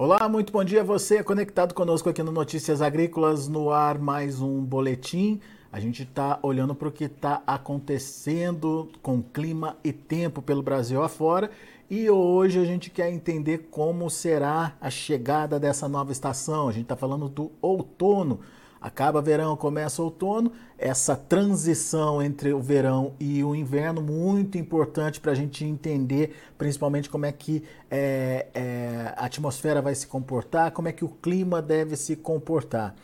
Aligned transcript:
Olá, 0.00 0.28
muito 0.28 0.52
bom 0.52 0.62
dia 0.62 0.82
a 0.82 0.84
você 0.84 1.24
conectado 1.24 1.74
conosco 1.74 2.08
aqui 2.08 2.22
no 2.22 2.30
Notícias 2.30 2.80
Agrícolas, 2.80 3.48
no 3.48 3.72
ar 3.72 3.98
mais 3.98 4.40
um 4.40 4.62
boletim. 4.62 5.40
A 5.72 5.80
gente 5.80 6.04
está 6.04 6.38
olhando 6.40 6.72
para 6.72 6.86
o 6.86 6.92
que 6.92 7.06
está 7.06 7.42
acontecendo 7.44 8.92
com 9.02 9.20
clima 9.20 9.76
e 9.82 9.92
tempo 9.92 10.40
pelo 10.40 10.62
Brasil 10.62 11.02
afora 11.02 11.50
e 11.90 12.08
hoje 12.08 12.60
a 12.60 12.64
gente 12.64 12.90
quer 12.90 13.10
entender 13.10 13.66
como 13.72 14.08
será 14.08 14.76
a 14.80 14.88
chegada 14.88 15.58
dessa 15.58 15.88
nova 15.88 16.12
estação. 16.12 16.68
A 16.68 16.72
gente 16.72 16.84
está 16.84 16.94
falando 16.94 17.28
do 17.28 17.50
outono. 17.60 18.38
Acaba 18.80 19.20
verão, 19.20 19.56
começa 19.56 20.02
outono. 20.02 20.52
Essa 20.78 21.16
transição 21.16 22.22
entre 22.22 22.52
o 22.52 22.60
verão 22.60 23.14
e 23.18 23.42
o 23.42 23.54
inverno 23.54 24.00
muito 24.00 24.56
importante 24.56 25.20
para 25.20 25.32
a 25.32 25.34
gente 25.34 25.64
entender, 25.64 26.36
principalmente 26.56 27.10
como 27.10 27.26
é 27.26 27.32
que 27.32 27.64
é, 27.90 28.46
é, 28.54 29.14
a 29.16 29.26
atmosfera 29.26 29.82
vai 29.82 29.94
se 29.94 30.06
comportar, 30.06 30.70
como 30.70 30.88
é 30.88 30.92
que 30.92 31.04
o 31.04 31.08
clima 31.08 31.60
deve 31.60 31.96
se 31.96 32.14
comportar. 32.14 32.94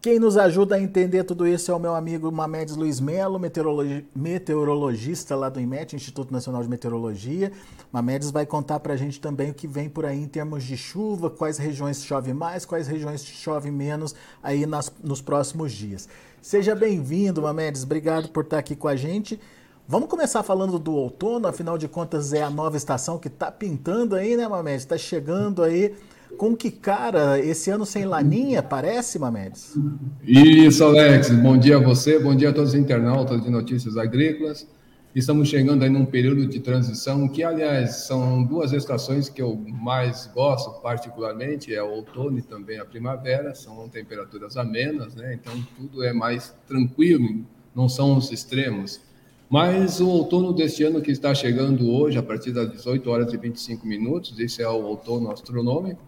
Quem 0.00 0.20
nos 0.20 0.36
ajuda 0.36 0.76
a 0.76 0.80
entender 0.80 1.24
tudo 1.24 1.44
isso 1.44 1.72
é 1.72 1.74
o 1.74 1.78
meu 1.78 1.92
amigo 1.92 2.30
Mamedes 2.30 2.76
Luiz 2.76 3.00
Melo, 3.00 3.36
meteorologi 3.36 4.06
meteorologista 4.14 5.34
lá 5.34 5.48
do 5.48 5.60
IMET, 5.60 5.96
Instituto 5.96 6.32
Nacional 6.32 6.62
de 6.62 6.68
Meteorologia. 6.68 7.50
Mamedes 7.90 8.30
vai 8.30 8.46
contar 8.46 8.78
para 8.78 8.94
a 8.94 8.96
gente 8.96 9.20
também 9.20 9.50
o 9.50 9.54
que 9.54 9.66
vem 9.66 9.88
por 9.88 10.06
aí 10.06 10.22
em 10.22 10.28
termos 10.28 10.62
de 10.62 10.76
chuva, 10.76 11.28
quais 11.28 11.58
regiões 11.58 12.04
chove 12.04 12.32
mais, 12.32 12.64
quais 12.64 12.86
regiões 12.86 13.24
chove 13.24 13.72
menos 13.72 14.14
aí 14.40 14.66
nas, 14.66 14.92
nos 15.02 15.20
próximos 15.20 15.72
dias. 15.72 16.08
Seja 16.40 16.76
bem-vindo, 16.76 17.42
Mamedes, 17.42 17.82
obrigado 17.82 18.28
por 18.28 18.44
estar 18.44 18.58
aqui 18.58 18.76
com 18.76 18.86
a 18.86 18.94
gente. 18.94 19.40
Vamos 19.88 20.08
começar 20.08 20.44
falando 20.44 20.78
do 20.78 20.94
outono, 20.94 21.48
afinal 21.48 21.76
de 21.76 21.88
contas 21.88 22.32
é 22.32 22.40
a 22.40 22.50
nova 22.50 22.76
estação 22.76 23.18
que 23.18 23.26
está 23.26 23.50
pintando 23.50 24.14
aí, 24.14 24.36
né, 24.36 24.46
Mamedes? 24.46 24.82
Está 24.82 24.96
chegando 24.96 25.60
aí 25.60 25.96
com 26.36 26.56
que 26.56 26.70
cara, 26.70 27.38
esse 27.38 27.70
ano 27.70 27.86
sem 27.86 28.04
laninha, 28.04 28.62
parece, 28.62 29.18
Mamedes? 29.18 29.76
Isso, 30.22 30.84
Alex. 30.84 31.30
Bom 31.30 31.56
dia 31.56 31.76
a 31.76 31.80
você, 31.80 32.18
bom 32.18 32.34
dia 32.34 32.50
a 32.50 32.52
todos 32.52 32.70
os 32.70 32.78
internautas 32.78 33.42
de 33.42 33.50
Notícias 33.50 33.96
Agrícolas. 33.96 34.66
Estamos 35.14 35.48
chegando 35.48 35.82
aí 35.82 35.90
num 35.90 36.04
período 36.04 36.46
de 36.46 36.60
transição 36.60 37.26
que, 37.28 37.42
aliás, 37.42 38.06
são 38.06 38.44
duas 38.44 38.72
estações 38.72 39.28
que 39.28 39.40
eu 39.40 39.56
mais 39.56 40.30
gosto 40.34 40.80
particularmente, 40.82 41.74
é 41.74 41.82
o 41.82 41.90
outono 41.90 42.38
e 42.38 42.42
também 42.42 42.78
a 42.78 42.84
primavera, 42.84 43.54
são 43.54 43.88
temperaturas 43.88 44.56
amenas, 44.56 45.14
né? 45.14 45.34
Então 45.34 45.54
tudo 45.76 46.04
é 46.04 46.12
mais 46.12 46.54
tranquilo, 46.68 47.44
não 47.74 47.88
são 47.88 48.16
os 48.16 48.30
extremos. 48.30 49.00
Mas 49.48 49.98
o 49.98 50.08
outono 50.08 50.52
deste 50.52 50.84
ano 50.84 51.00
que 51.00 51.10
está 51.10 51.34
chegando 51.34 51.90
hoje, 51.90 52.18
a 52.18 52.22
partir 52.22 52.52
das 52.52 52.70
18 52.70 53.10
horas 53.10 53.32
e 53.32 53.36
25 53.38 53.86
minutos, 53.86 54.38
esse 54.38 54.62
é 54.62 54.68
o 54.68 54.84
outono 54.84 55.32
astronômico, 55.32 56.02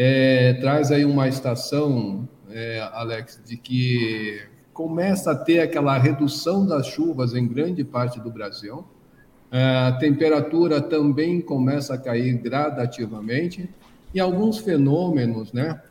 é, 0.00 0.52
traz 0.54 0.92
aí 0.92 1.04
uma 1.04 1.26
estação, 1.26 2.28
é, 2.48 2.88
Alex, 2.92 3.42
de 3.44 3.56
que 3.56 4.40
começa 4.72 5.32
a 5.32 5.34
ter 5.34 5.58
aquela 5.58 5.98
redução 5.98 6.64
das 6.64 6.86
chuvas 6.86 7.34
em 7.34 7.48
grande 7.48 7.82
parte 7.82 8.20
do 8.20 8.30
Brasil. 8.30 8.86
É, 9.50 9.88
a 9.88 9.92
temperatura 9.92 10.80
também 10.80 11.40
começa 11.40 11.94
a 11.94 11.98
cair 11.98 12.32
gradativamente 12.38 13.68
e 14.14 14.20
alguns 14.20 14.58
fenômenos, 14.58 15.52
né, 15.52 15.82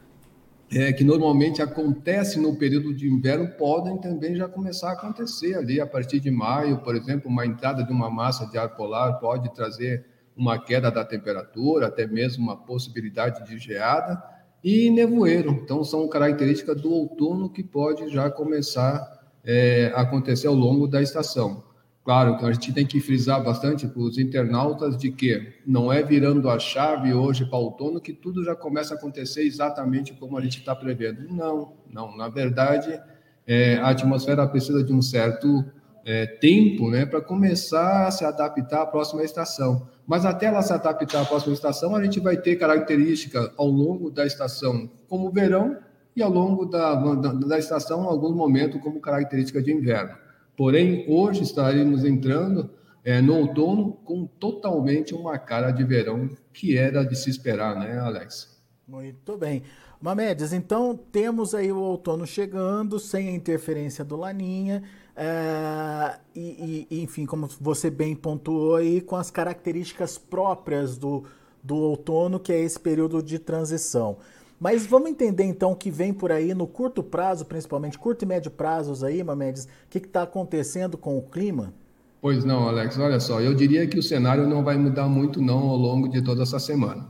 é, 0.71 0.93
que 0.93 1.03
normalmente 1.03 1.61
acontecem 1.61 2.41
no 2.41 2.55
período 2.55 2.93
de 2.93 3.09
inverno 3.09 3.49
podem 3.57 3.97
também 3.97 4.37
já 4.37 4.47
começar 4.47 4.91
a 4.91 4.93
acontecer 4.93 5.55
ali 5.55 5.81
a 5.81 5.87
partir 5.87 6.21
de 6.21 6.31
maio, 6.31 6.77
por 6.77 6.95
exemplo, 6.95 7.29
uma 7.29 7.45
entrada 7.45 7.83
de 7.83 7.91
uma 7.91 8.09
massa 8.09 8.45
de 8.45 8.57
ar 8.57 8.69
polar 8.69 9.19
pode 9.19 9.53
trazer 9.53 10.05
uma 10.37 10.59
queda 10.59 10.91
da 10.91 11.03
temperatura, 11.03 11.87
até 11.87 12.05
mesmo 12.05 12.43
uma 12.43 12.55
possibilidade 12.55 13.45
de 13.45 13.57
geada 13.57 14.21
e 14.63 14.89
nevoeiro. 14.89 15.51
Então, 15.51 15.83
são 15.83 16.07
características 16.07 16.79
do 16.79 16.91
outono 16.91 17.49
que 17.49 17.63
pode 17.63 18.07
já 18.09 18.29
começar 18.29 19.17
é, 19.43 19.91
a 19.95 20.01
acontecer 20.01 20.47
ao 20.47 20.53
longo 20.53 20.87
da 20.87 21.01
estação. 21.01 21.63
Claro 22.03 22.37
que 22.37 22.45
a 22.45 22.51
gente 22.53 22.71
tem 22.71 22.85
que 22.85 23.01
frisar 23.01 23.43
bastante 23.43 23.85
para 23.85 24.01
os 24.01 24.17
internautas 24.17 24.97
de 24.97 25.11
que 25.11 25.55
não 25.65 25.91
é 25.91 26.01
virando 26.01 26.49
a 26.49 26.57
chave 26.57 27.13
hoje 27.13 27.45
para 27.45 27.59
o 27.59 27.63
outono 27.63 27.99
que 27.99 28.13
tudo 28.13 28.45
já 28.45 28.55
começa 28.55 28.93
a 28.93 28.97
acontecer 28.97 29.41
exatamente 29.41 30.13
como 30.13 30.37
a 30.37 30.41
gente 30.41 30.59
está 30.59 30.73
prevendo. 30.73 31.27
Não, 31.29 31.73
não. 31.89 32.15
Na 32.15 32.29
verdade, 32.29 32.97
é, 33.45 33.75
a 33.75 33.89
atmosfera 33.89 34.47
precisa 34.47 34.81
de 34.81 34.93
um 34.93 35.01
certo 35.01 35.65
é, 36.07 36.25
tempo 36.25 36.89
né, 36.89 37.05
para 37.05 37.19
começar 37.19 38.07
a 38.07 38.11
se 38.11 38.23
adaptar 38.23 38.83
à 38.83 38.85
próxima 38.85 39.23
estação. 39.23 39.85
Mas 40.07 40.25
até 40.25 40.45
ela 40.45 40.61
se 40.61 40.71
adaptar 40.71 41.21
à 41.21 41.25
próxima 41.25 41.53
estação, 41.53 41.93
a 41.93 42.01
gente 42.01 42.21
vai 42.21 42.37
ter 42.37 42.55
características 42.55 43.51
ao 43.57 43.67
longo 43.67 44.09
da 44.09 44.25
estação, 44.25 44.89
como 45.09 45.29
verão, 45.29 45.77
e 46.15 46.23
ao 46.23 46.31
longo 46.31 46.65
da, 46.65 46.95
da, 46.95 47.33
da 47.33 47.59
estação, 47.59 48.03
em 48.03 48.07
algum 48.07 48.33
momento, 48.33 48.79
como 48.79 49.01
característica 49.01 49.61
de 49.61 49.71
inverno. 49.73 50.15
Porém, 50.55 51.05
hoje 51.09 51.43
estaremos 51.43 52.05
entrando 52.05 52.71
é, 53.03 53.21
no 53.21 53.35
outono 53.35 53.91
com 54.05 54.25
totalmente 54.25 55.13
uma 55.13 55.37
cara 55.37 55.71
de 55.71 55.83
verão 55.83 56.29
que 56.53 56.77
era 56.77 57.03
de 57.03 57.17
se 57.17 57.29
esperar, 57.29 57.77
né, 57.77 57.99
Alex? 57.99 58.57
Muito 58.87 59.37
bem. 59.37 59.61
Mamedes, 59.99 60.53
então 60.53 60.95
temos 61.11 61.53
aí 61.53 61.71
o 61.71 61.79
outono 61.79 62.25
chegando, 62.25 62.99
sem 62.99 63.27
a 63.27 63.31
interferência 63.31 64.05
do 64.05 64.15
Laninha. 64.15 64.83
É, 65.19 66.19
e, 66.35 66.87
e, 66.91 67.01
enfim, 67.01 67.25
como 67.25 67.49
você 67.59 67.89
bem 67.89 68.15
pontuou 68.15 68.75
aí, 68.75 69.01
com 69.01 69.15
as 69.15 69.31
características 69.31 70.15
próprias 70.15 70.95
do, 70.95 71.23
do 71.63 71.75
outono, 71.75 72.39
que 72.39 72.53
é 72.53 72.59
esse 72.59 72.79
período 72.79 73.23
de 73.23 73.39
transição. 73.39 74.17
Mas 74.59 74.85
vamos 74.85 75.09
entender 75.09 75.43
então 75.43 75.71
o 75.71 75.75
que 75.75 75.89
vem 75.89 76.13
por 76.13 76.31
aí 76.31 76.53
no 76.53 76.67
curto 76.67 77.01
prazo, 77.01 77.45
principalmente 77.45 77.97
curto 77.97 78.21
e 78.21 78.25
médio 78.27 78.51
prazos 78.51 79.03
aí, 79.03 79.23
Mamedes, 79.23 79.65
o 79.65 79.67
que 79.89 79.97
está 79.97 80.21
acontecendo 80.21 80.97
com 80.99 81.17
o 81.17 81.21
clima? 81.23 81.73
Pois 82.21 82.43
não, 82.45 82.67
Alex, 82.67 82.97
olha 82.99 83.19
só, 83.19 83.41
eu 83.41 83.55
diria 83.55 83.87
que 83.87 83.97
o 83.97 84.03
cenário 84.03 84.47
não 84.47 84.63
vai 84.63 84.77
mudar 84.77 85.07
muito 85.07 85.41
não 85.41 85.69
ao 85.69 85.77
longo 85.77 86.07
de 86.07 86.21
toda 86.21 86.43
essa 86.43 86.59
semana. 86.59 87.07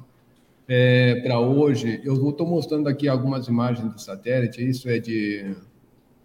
É, 0.68 1.22
Para 1.24 1.40
hoje, 1.40 2.02
eu 2.04 2.30
estou 2.30 2.48
mostrando 2.48 2.88
aqui 2.88 3.08
algumas 3.08 3.48
imagens 3.48 3.94
de 3.94 4.02
satélite, 4.02 4.68
isso 4.68 4.90
é 4.90 5.00
de 5.00 5.56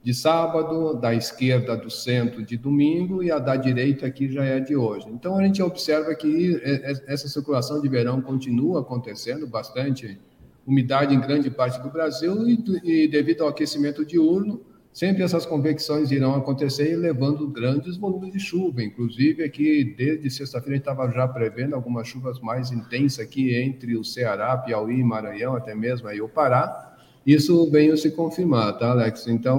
de 0.03 0.13
sábado, 0.13 0.95
da 0.95 1.15
esquerda 1.15 1.77
do 1.77 1.89
centro 1.89 2.45
de 2.45 2.57
domingo 2.57 3.23
e 3.23 3.31
a 3.31 3.39
da 3.39 3.55
direita 3.55 4.05
aqui 4.07 4.29
já 4.29 4.45
é 4.45 4.59
de 4.59 4.75
hoje. 4.75 5.07
Então 5.09 5.39
a 5.39 5.45
gente 5.45 5.63
observa 5.63 6.13
que 6.15 6.61
essa 7.07 7.29
circulação 7.29 7.81
de 7.81 7.89
verão 7.89 8.21
continua 8.21 8.81
acontecendo, 8.81 9.47
bastante 9.47 10.19
umidade 10.67 11.15
em 11.15 11.21
grande 11.21 11.51
parte 11.51 11.81
do 11.81 11.89
Brasil 11.89 12.49
e, 12.49 12.59
e 12.83 13.09
devido 13.09 13.43
ao 13.43 13.49
aquecimento 13.49 14.05
diurno, 14.05 14.61
sempre 14.93 15.23
essas 15.23 15.47
convecções 15.47 16.11
irão 16.11 16.35
acontecer 16.35 16.97
levando 16.97 17.47
grandes 17.49 17.97
volumes 17.97 18.33
de 18.33 18.41
chuva. 18.41 18.83
Inclusive 18.83 19.45
aqui 19.45 19.85
desde 19.97 20.29
sexta-feira 20.31 20.79
estava 20.79 21.09
já 21.13 21.29
prevendo 21.29 21.75
algumas 21.75 22.09
chuvas 22.09 22.41
mais 22.41 22.73
intensas 22.73 23.25
aqui 23.25 23.55
entre 23.55 23.97
o 23.97 24.05
Ceará, 24.05 24.57
Piauí, 24.57 25.03
Maranhão, 25.05 25.55
até 25.55 25.77
mesmo 25.77 26.09
aí 26.09 26.21
o 26.21 26.29
Pará 26.29 26.92
isso 27.27 27.71
veio 27.71 27.97
se 27.97 28.11
confirmar, 28.11 28.77
tá, 28.79 28.91
Alex? 28.91 29.27
Então, 29.29 29.59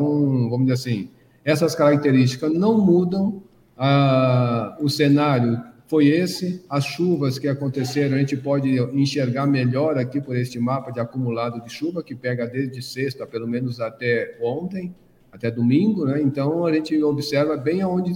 vamos 0.49 0.67
dizer 0.67 0.73
assim, 0.73 1.09
essas 1.43 1.75
características 1.75 2.53
não 2.53 2.77
mudam, 2.77 3.41
ah, 3.77 4.77
o 4.81 4.89
cenário 4.89 5.61
foi 5.87 6.07
esse, 6.07 6.63
as 6.69 6.85
chuvas 6.85 7.37
que 7.37 7.47
aconteceram, 7.47 8.15
a 8.15 8.19
gente 8.19 8.35
pode 8.37 8.79
enxergar 8.93 9.45
melhor 9.45 9.97
aqui 9.97 10.19
por 10.19 10.35
este 10.35 10.59
mapa 10.59 10.91
de 10.91 10.99
acumulado 10.99 11.61
de 11.61 11.71
chuva, 11.71 12.03
que 12.03 12.15
pega 12.15 12.47
desde 12.47 12.81
sexta, 12.81 13.27
pelo 13.27 13.47
menos 13.47 13.79
até 13.79 14.37
ontem, 14.41 14.95
até 15.31 15.51
domingo, 15.51 16.05
né? 16.05 16.21
Então, 16.21 16.65
a 16.65 16.73
gente 16.73 17.01
observa 17.03 17.57
bem 17.57 17.81
aonde 17.81 18.13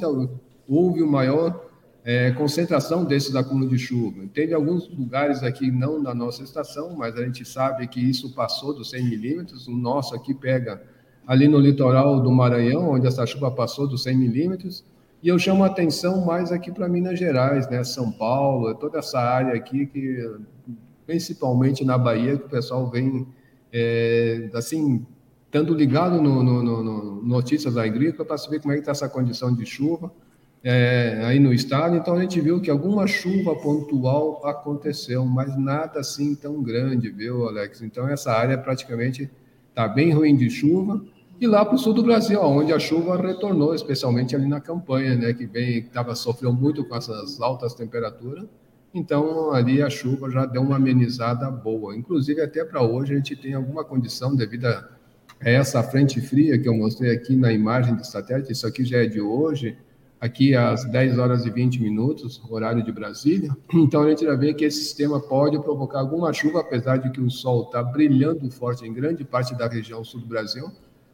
houve 0.67 1.01
o 1.01 1.07
maior 1.07 1.66
é, 2.07 2.31
concentração 2.31 3.03
desses 3.03 3.35
acúmulos 3.35 3.69
de 3.69 3.77
chuva. 3.77 4.23
Teve 4.33 4.53
alguns 4.53 4.87
lugares 4.87 5.43
aqui, 5.43 5.69
não 5.69 6.01
na 6.01 6.15
nossa 6.15 6.41
estação, 6.41 6.95
mas 6.95 7.17
a 7.17 7.25
gente 7.25 7.43
sabe 7.43 7.85
que 7.85 7.99
isso 7.99 8.33
passou 8.33 8.73
dos 8.73 8.91
100 8.91 9.09
milímetros. 9.09 9.67
O 9.67 9.75
nosso 9.75 10.15
aqui 10.15 10.33
pega 10.33 10.81
ali 11.27 11.49
no 11.49 11.59
litoral 11.59 12.21
do 12.21 12.31
Maranhão, 12.31 12.91
onde 12.91 13.05
essa 13.05 13.25
chuva 13.25 13.51
passou 13.51 13.89
dos 13.89 14.03
100 14.03 14.17
milímetros. 14.17 14.85
E 15.21 15.27
eu 15.27 15.37
chamo 15.37 15.65
a 15.65 15.67
atenção 15.67 16.25
mais 16.25 16.49
aqui 16.49 16.71
para 16.71 16.87
Minas 16.87 17.19
Gerais, 17.19 17.69
né? 17.69 17.83
São 17.83 18.09
Paulo, 18.09 18.73
toda 18.75 18.99
essa 18.99 19.19
área 19.19 19.53
aqui, 19.53 19.85
que 19.85 20.33
principalmente 21.05 21.83
na 21.83 21.97
Bahia, 21.97 22.37
que 22.37 22.45
o 22.45 22.49
pessoal 22.49 22.89
vem, 22.89 23.27
é, 23.73 24.49
assim, 24.53 25.05
estando 25.45 25.73
ligado 25.73 26.21
no, 26.21 26.41
no, 26.41 26.63
no, 26.63 26.83
no 26.83 27.21
Notícias 27.21 27.75
Agrícolas 27.75 28.25
para 28.25 28.37
saber 28.37 28.61
como 28.61 28.71
é 28.71 28.75
que 28.75 28.79
está 28.79 28.93
essa 28.93 29.09
condição 29.09 29.53
de 29.53 29.65
chuva 29.65 30.09
é, 30.69 31.21
aí 31.23 31.39
no 31.39 31.53
estado, 31.53 31.95
então 31.95 32.15
a 32.15 32.21
gente 32.21 32.41
viu 32.41 32.59
que 32.59 32.69
alguma 32.69 33.07
chuva 33.07 33.55
pontual 33.55 34.45
aconteceu, 34.45 35.25
mas 35.25 35.57
nada 35.57 36.01
assim 36.01 36.35
tão 36.35 36.61
grande, 36.61 37.09
viu, 37.09 37.47
Alex? 37.47 37.81
Então 37.81 38.05
essa 38.05 38.33
área 38.33 38.57
praticamente 38.57 39.31
está 39.69 39.87
bem 39.87 40.11
ruim 40.11 40.35
de 40.35 40.49
chuva. 40.49 41.01
E 41.39 41.47
lá 41.47 41.63
para 41.63 41.75
o 41.75 41.77
sul 41.77 41.93
do 41.93 42.03
Brasil, 42.03 42.41
onde 42.41 42.73
a 42.73 42.79
chuva 42.79 43.15
retornou, 43.15 43.73
especialmente 43.73 44.35
ali 44.35 44.45
na 44.45 44.59
campanha, 44.59 45.15
né, 45.15 45.31
que 45.31 45.47
bem 45.47 45.77
estava 45.77 46.13
sofreu 46.15 46.51
muito 46.51 46.83
com 46.83 46.97
essas 46.97 47.39
altas 47.39 47.73
temperaturas. 47.73 48.43
Então, 48.93 49.53
ali 49.53 49.81
a 49.81 49.89
chuva 49.89 50.29
já 50.29 50.45
deu 50.45 50.61
uma 50.61 50.75
amenizada 50.75 51.49
boa. 51.49 51.95
Inclusive, 51.95 52.41
até 52.41 52.65
para 52.65 52.81
hoje, 52.81 53.13
a 53.13 53.15
gente 53.15 53.37
tem 53.37 53.53
alguma 53.53 53.85
condição 53.85 54.35
devido 54.35 54.65
a 54.65 54.85
essa 55.39 55.81
frente 55.81 56.19
fria 56.19 56.59
que 56.59 56.67
eu 56.67 56.75
mostrei 56.75 57.15
aqui 57.15 57.37
na 57.37 57.53
imagem 57.53 57.95
de 57.95 58.05
satélite. 58.05 58.51
Isso 58.51 58.67
aqui 58.67 58.83
já 58.83 58.97
é 58.97 59.05
de 59.05 59.21
hoje, 59.21 59.77
aqui 60.19 60.55
às 60.55 60.83
10 60.85 61.17
horas 61.17 61.45
e 61.45 61.49
20 61.49 61.81
minutos, 61.81 62.41
horário 62.49 62.83
de 62.83 62.91
Brasília. 62.91 63.55
Então, 63.73 64.03
a 64.03 64.09
gente 64.09 64.25
já 64.25 64.35
vê 64.35 64.53
que 64.53 64.65
esse 64.65 64.79
sistema 64.79 65.19
pode 65.19 65.59
provocar 65.61 65.99
alguma 65.99 66.33
chuva, 66.33 66.61
apesar 66.61 66.97
de 66.97 67.09
que 67.11 67.21
o 67.21 67.29
sol 67.29 67.63
está 67.63 67.81
brilhando 67.83 68.49
forte 68.51 68.85
em 68.85 68.93
grande 68.93 69.23
parte 69.23 69.55
da 69.55 69.67
região 69.67 70.03
sul 70.03 70.19
do 70.21 70.27
Brasil, 70.27 70.69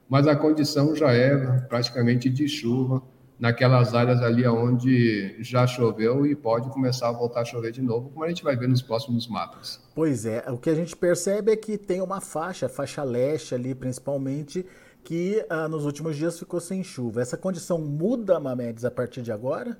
mas 0.09 0.27
a 0.27 0.35
condição 0.35 0.95
já 0.95 1.11
é 1.11 1.35
praticamente 1.67 2.29
de 2.29 2.47
chuva 2.47 3.01
naquelas 3.39 3.93
áreas 3.93 4.21
ali 4.21 4.47
onde 4.47 5.35
já 5.39 5.67
choveu 5.67 6.25
e 6.25 6.35
pode 6.35 6.69
começar 6.69 7.09
a 7.09 7.11
voltar 7.11 7.41
a 7.41 7.45
chover 7.45 7.71
de 7.71 7.81
novo, 7.81 8.09
como 8.09 8.23
a 8.23 8.29
gente 8.29 8.43
vai 8.43 8.55
ver 8.55 8.69
nos 8.69 8.81
próximos 8.81 9.27
mapas. 9.27 9.81
Pois 9.93 10.25
é, 10.25 10.45
o 10.49 10.57
que 10.57 10.69
a 10.69 10.75
gente 10.75 10.95
percebe 10.95 11.51
é 11.51 11.55
que 11.55 11.77
tem 11.77 12.01
uma 12.01 12.21
faixa, 12.21 12.69
faixa 12.69 13.03
leste 13.03 13.53
ali 13.53 13.75
principalmente, 13.75 14.65
que 15.03 15.45
ah, 15.49 15.67
nos 15.67 15.85
últimos 15.85 16.15
dias 16.15 16.39
ficou 16.39 16.59
sem 16.59 16.83
chuva. 16.83 17.21
Essa 17.21 17.37
condição 17.37 17.77
muda, 17.79 18.39
Mamedes, 18.39 18.85
a 18.85 18.91
partir 18.91 19.21
de 19.21 19.31
agora? 19.31 19.77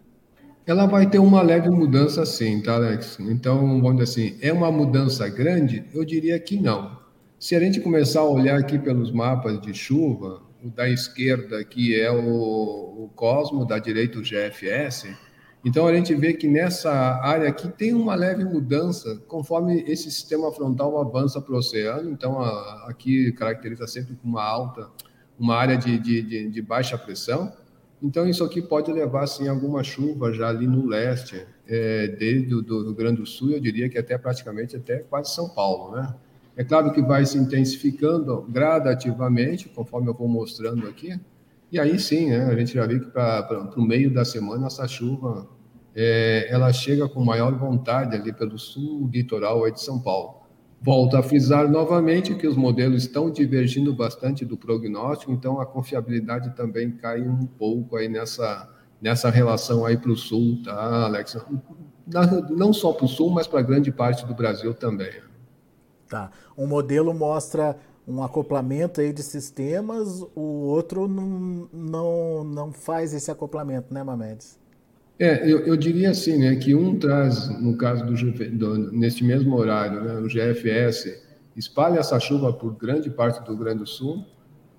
Ela 0.65 0.85
vai 0.85 1.09
ter 1.09 1.19
uma 1.19 1.41
leve 1.41 1.69
mudança 1.69 2.25
sim, 2.25 2.61
tá, 2.61 2.75
Alex? 2.75 3.17
Então, 3.19 3.81
vamos 3.81 3.97
dizer 3.97 4.03
assim, 4.03 4.37
é 4.41 4.53
uma 4.53 4.71
mudança 4.71 5.27
grande? 5.27 5.85
Eu 5.93 6.05
diria 6.05 6.39
que 6.39 6.59
não. 6.59 6.97
Se 7.37 7.55
a 7.55 7.59
gente 7.59 7.81
começar 7.81 8.21
a 8.21 8.29
olhar 8.29 8.57
aqui 8.57 8.79
pelos 8.79 9.11
mapas 9.11 9.59
de 9.59 9.73
chuva, 9.73 10.41
o 10.63 10.69
da 10.69 10.87
esquerda 10.89 11.59
aqui 11.59 11.99
é 11.99 12.09
o, 12.09 12.15
o 12.15 13.11
Cosmo, 13.15 13.65
da 13.65 13.77
direita 13.77 14.17
o 14.17 14.21
GFS. 14.21 15.13
Então 15.65 15.85
a 15.85 15.93
gente 15.93 16.15
vê 16.15 16.33
que 16.33 16.47
nessa 16.47 16.91
área 16.91 17.49
aqui 17.49 17.67
tem 17.67 17.93
uma 17.93 18.15
leve 18.15 18.45
mudança 18.45 19.21
conforme 19.27 19.81
esse 19.81 20.09
sistema 20.09 20.51
frontal 20.51 20.97
avança 20.97 21.41
para 21.41 21.53
o 21.53 21.57
oceano. 21.57 22.09
Então 22.09 22.41
a, 22.41 22.85
aqui 22.89 23.33
caracteriza 23.33 23.87
sempre 23.87 24.15
com 24.15 24.27
uma 24.27 24.43
alta, 24.43 24.89
uma 25.39 25.55
área 25.55 25.77
de, 25.77 25.97
de, 25.97 26.21
de, 26.21 26.49
de, 26.49 26.61
baixa 26.61 26.97
pressão. 26.97 27.51
Então 28.01 28.27
isso 28.27 28.43
aqui 28.43 28.61
pode 28.61 28.91
levar 28.91 29.27
sim 29.27 29.47
alguma 29.47 29.83
chuva 29.83 30.33
já 30.33 30.49
ali 30.49 30.67
no 30.67 30.85
leste, 30.85 31.45
é, 31.67 32.07
desde 32.07 32.53
o 32.53 32.61
do 32.61 32.93
Grande 32.93 33.21
do 33.21 33.25
Sul, 33.25 33.51
eu 33.51 33.59
diria 33.59 33.89
que 33.89 33.97
até 33.97 34.17
praticamente 34.17 34.75
até 34.75 34.99
quase 34.99 35.33
São 35.33 35.49
Paulo, 35.49 35.95
né? 35.95 36.13
É 36.55 36.63
claro 36.63 36.91
que 36.91 37.01
vai 37.01 37.25
se 37.25 37.37
intensificando 37.37 38.45
gradativamente, 38.47 39.69
conforme 39.69 40.09
eu 40.09 40.13
vou 40.13 40.27
mostrando 40.27 40.87
aqui. 40.87 41.19
E 41.71 41.79
aí 41.79 41.97
sim, 41.97 42.29
né, 42.29 42.45
a 42.45 42.55
gente 42.55 42.73
já 42.73 42.85
viu 42.85 42.99
que 42.99 43.09
para 43.09 43.71
o 43.75 43.81
meio 43.81 44.13
da 44.13 44.23
semana 44.23 44.67
essa 44.67 44.87
chuva 44.87 45.49
é, 45.95 46.47
ela 46.49 46.71
chega 46.71 47.09
com 47.09 47.23
maior 47.23 47.57
vontade 47.57 48.15
ali 48.15 48.31
pelo 48.31 48.59
sul 48.59 49.09
litoral 49.11 49.63
aí 49.63 49.71
de 49.71 49.81
São 49.81 49.99
Paulo. 49.99 50.42
Volto 50.83 51.15
a 51.15 51.23
frisar 51.23 51.69
novamente 51.69 52.35
que 52.35 52.45
os 52.45 52.57
modelos 52.57 53.03
estão 53.03 53.31
divergindo 53.31 53.93
bastante 53.93 54.43
do 54.43 54.57
prognóstico, 54.57 55.31
então 55.31 55.61
a 55.61 55.65
confiabilidade 55.65 56.53
também 56.57 56.91
cai 56.91 57.21
um 57.21 57.45
pouco 57.45 57.95
aí 57.95 58.09
nessa, 58.09 58.69
nessa 59.01 59.29
relação 59.29 59.85
aí 59.85 59.95
para 59.95 60.11
o 60.11 60.17
sul, 60.17 60.61
tá, 60.61 61.05
Alex? 61.05 61.37
Não 62.49 62.73
só 62.73 62.91
para 62.91 63.05
o 63.05 63.07
sul, 63.07 63.29
mas 63.29 63.47
para 63.47 63.61
grande 63.61 63.93
parte 63.93 64.25
do 64.25 64.33
Brasil 64.33 64.73
também. 64.73 65.13
Tá. 66.09 66.29
Um 66.57 66.67
modelo 66.67 67.13
mostra 67.13 67.77
um 68.05 68.21
acoplamento 68.21 68.99
aí 68.99 69.13
de 69.13 69.23
sistemas, 69.23 70.21
o 70.35 70.65
outro 70.67 71.07
não, 71.07 71.69
não, 71.71 72.43
não 72.43 72.73
faz 72.73 73.13
esse 73.13 73.31
acoplamento, 73.31 73.93
né, 73.93 74.03
Mamedes? 74.03 74.59
É, 75.19 75.49
eu, 75.49 75.59
eu 75.59 75.77
diria 75.77 76.09
assim, 76.09 76.37
né, 76.37 76.55
que 76.55 76.73
um 76.73 76.97
traz, 76.97 77.47
no 77.61 77.77
caso 77.77 78.03
do, 78.05 78.13
do 78.57 78.91
neste 78.91 79.23
mesmo 79.23 79.55
horário, 79.55 80.01
né, 80.03 80.15
o 80.15 80.27
GFS 80.27 81.21
espalha 81.55 81.99
essa 81.99 82.19
chuva 82.19 82.51
por 82.51 82.75
grande 82.75 83.09
parte 83.09 83.39
do 83.43 83.51
Rio 83.51 83.59
Grande 83.59 83.79
do 83.79 83.87
Sul, 83.87 84.25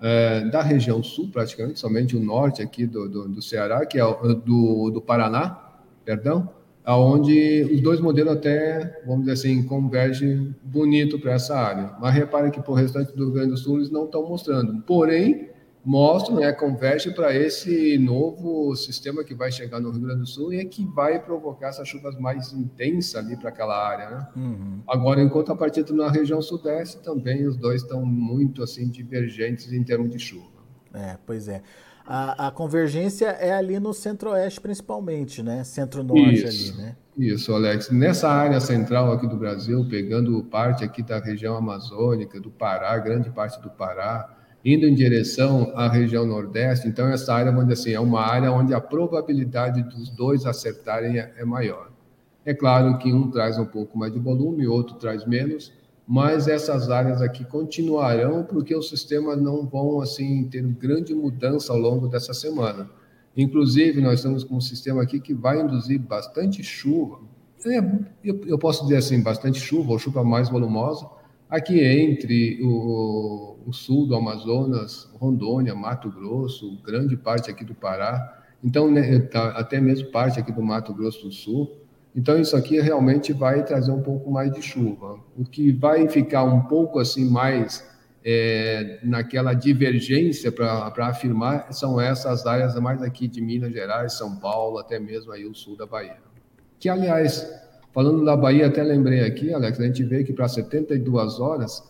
é, 0.01 0.41
da 0.49 0.61
região 0.61 1.01
sul 1.01 1.29
praticamente, 1.31 1.79
somente 1.79 2.17
o 2.17 2.19
norte 2.19 2.61
aqui 2.61 2.85
do, 2.85 3.07
do, 3.07 3.29
do 3.29 3.41
Ceará, 3.41 3.85
que 3.85 3.97
é 3.97 4.03
do, 4.03 4.91
do 4.91 5.01
Paraná, 5.01 5.57
perdão, 6.03 6.49
aonde 6.83 7.63
os 7.73 7.81
dois 7.81 7.99
modelos 7.99 8.33
até, 8.33 9.01
vamos 9.05 9.21
dizer 9.21 9.31
assim, 9.31 9.63
convergem 9.63 10.53
bonito 10.63 11.17
para 11.17 11.33
essa 11.33 11.57
área. 11.57 11.93
Mas 11.99 12.13
repare 12.13 12.51
que 12.51 12.59
o 12.59 12.73
restante 12.73 13.15
do 13.15 13.25
Rio 13.25 13.33
Grande 13.33 13.51
do 13.51 13.57
Sul 13.57 13.77
eles 13.77 13.89
não 13.89 14.05
estão 14.05 14.27
mostrando. 14.27 14.81
Porém, 14.83 15.49
mostram, 15.85 16.37
né, 16.37 16.51
converge 16.51 17.13
para 17.13 17.33
esse 17.35 17.97
novo 17.99 18.75
sistema 18.75 19.23
que 19.23 19.35
vai 19.35 19.51
chegar 19.51 19.79
no 19.79 19.91
Rio 19.91 20.01
Grande 20.01 20.21
do 20.21 20.25
Sul 20.25 20.51
e 20.51 20.59
é 20.59 20.65
que 20.65 20.83
vai 20.83 21.23
provocar 21.23 21.67
essas 21.67 21.87
chuvas 21.87 22.19
mais 22.19 22.51
intensas 22.51 23.23
ali 23.23 23.37
para 23.37 23.49
aquela 23.49 23.87
área, 23.87 24.09
né? 24.09 24.27
Uhum. 24.35 24.81
Agora, 24.87 25.21
enquanto 25.21 25.51
a 25.51 25.55
partir 25.55 25.85
na 25.93 26.09
região 26.09 26.41
sudeste, 26.41 26.97
também 27.03 27.45
os 27.45 27.55
dois 27.55 27.83
estão 27.83 28.03
muito 28.03 28.63
assim 28.63 28.89
divergentes 28.89 29.71
em 29.71 29.83
termos 29.83 30.09
de 30.09 30.17
chuva. 30.17 30.47
É, 30.91 31.17
pois 31.23 31.47
é. 31.47 31.61
A, 32.07 32.47
a 32.47 32.51
convergência 32.51 33.27
é 33.27 33.51
ali 33.51 33.79
no 33.79 33.93
centro-oeste, 33.93 34.61
principalmente, 34.61 35.41
né? 35.41 35.63
Centro-norte 35.63 36.45
ali, 36.45 36.71
né? 36.73 36.95
Isso, 37.17 37.53
Alex. 37.53 37.89
Nessa 37.89 38.29
área 38.29 38.59
central 38.59 39.11
aqui 39.11 39.27
do 39.27 39.37
Brasil, 39.37 39.87
pegando 39.89 40.43
parte 40.43 40.83
aqui 40.83 41.01
da 41.01 41.19
região 41.19 41.55
amazônica, 41.55 42.39
do 42.39 42.51
Pará, 42.51 42.97
grande 42.97 43.29
parte 43.29 43.59
do 43.61 43.69
Pará, 43.69 44.35
indo 44.65 44.87
em 44.87 44.95
direção 44.95 45.71
à 45.75 45.87
região 45.87 46.25
nordeste, 46.25 46.87
então 46.87 47.07
essa 47.07 47.31
área, 47.31 47.51
dizer 47.51 47.73
assim, 47.73 47.93
é 47.93 47.99
uma 47.99 48.21
área 48.21 48.51
onde 48.51 48.73
a 48.73 48.81
probabilidade 48.81 49.83
dos 49.83 50.09
dois 50.09 50.43
acertarem 50.47 51.19
é, 51.19 51.31
é 51.37 51.45
maior. 51.45 51.91
É 52.43 52.51
claro 52.51 52.97
que 52.97 53.13
um 53.13 53.29
traz 53.29 53.59
um 53.59 53.65
pouco 53.65 53.95
mais 53.95 54.11
de 54.11 54.17
volume, 54.17 54.65
outro 54.65 54.95
traz 54.95 55.23
menos, 55.23 55.71
mas 56.07 56.47
essas 56.47 56.89
áreas 56.89 57.21
aqui 57.21 57.45
continuarão 57.45 58.43
porque 58.43 58.75
os 58.75 58.89
sistemas 58.89 59.39
não 59.39 59.67
vão 59.67 60.01
assim 60.01 60.43
ter 60.49 60.63
grande 60.63 61.13
mudança 61.13 61.71
ao 61.71 61.79
longo 61.79 62.07
dessa 62.07 62.33
semana. 62.33 62.89
Inclusive, 63.37 64.01
nós 64.01 64.15
estamos 64.15 64.43
com 64.43 64.55
um 64.55 64.61
sistema 64.61 65.03
aqui 65.03 65.19
que 65.19 65.33
vai 65.33 65.61
induzir 65.61 65.99
bastante 65.99 66.63
chuva, 66.63 67.19
é, 67.65 67.79
eu, 68.23 68.59
posso 68.59 68.83
dizer 68.83 68.97
assim, 68.97 69.21
bastante 69.21 69.59
chuva, 69.59 69.91
ou 69.91 69.99
chuva 69.99 70.23
mais 70.23 70.49
volumosa, 70.49 71.07
aqui 71.49 71.83
entre 71.83 72.59
o, 72.63 73.57
o 73.65 73.73
sul 73.73 74.07
do 74.07 74.15
Amazonas, 74.15 75.09
Rondônia, 75.19 75.75
Mato 75.75 76.09
Grosso, 76.09 76.77
grande 76.83 77.15
parte 77.15 77.49
aqui 77.49 77.63
do 77.63 77.75
Pará, 77.75 78.43
então 78.63 78.89
né, 78.89 79.19
tá, 79.19 79.49
até 79.49 79.79
mesmo 79.79 80.11
parte 80.11 80.39
aqui 80.39 80.51
do 80.51 80.61
Mato 80.61 80.93
Grosso 80.93 81.23
do 81.25 81.31
Sul, 81.31 81.85
então, 82.15 82.39
isso 82.39 82.55
aqui 82.55 82.79
realmente 82.79 83.33
vai 83.33 83.65
trazer 83.65 83.91
um 83.91 84.01
pouco 84.01 84.31
mais 84.31 84.49
de 84.53 84.61
chuva. 84.61 85.19
O 85.37 85.43
que 85.43 85.73
vai 85.73 86.07
ficar 86.07 86.45
um 86.45 86.61
pouco 86.61 86.97
assim 86.97 87.29
mais 87.29 87.85
é, 88.23 88.99
naquela 89.03 89.53
divergência 89.53 90.49
para 90.49 91.07
afirmar 91.07 91.73
são 91.73 91.99
essas 91.99 92.45
áreas 92.45 92.73
mais 92.79 93.01
aqui 93.03 93.27
de 93.27 93.41
Minas 93.41 93.73
Gerais, 93.73 94.13
São 94.13 94.37
Paulo, 94.37 94.77
até 94.77 94.97
mesmo 94.97 95.33
aí 95.33 95.45
o 95.45 95.53
sul 95.53 95.75
da 95.75 95.85
Bahia. 95.85 96.15
Que, 96.79 96.87
aliás, 96.87 97.45
falando 97.95 98.23
da 98.23 98.37
Bahia, 98.37 98.67
até 98.67 98.83
lembrei 98.83 99.21
aqui, 99.21 99.51
Alex, 99.51 99.79
a 99.79 99.83
gente 99.85 100.03
vê 100.03 100.23
que 100.23 100.31
para 100.31 100.47
72 100.47 101.39
horas 101.39 101.83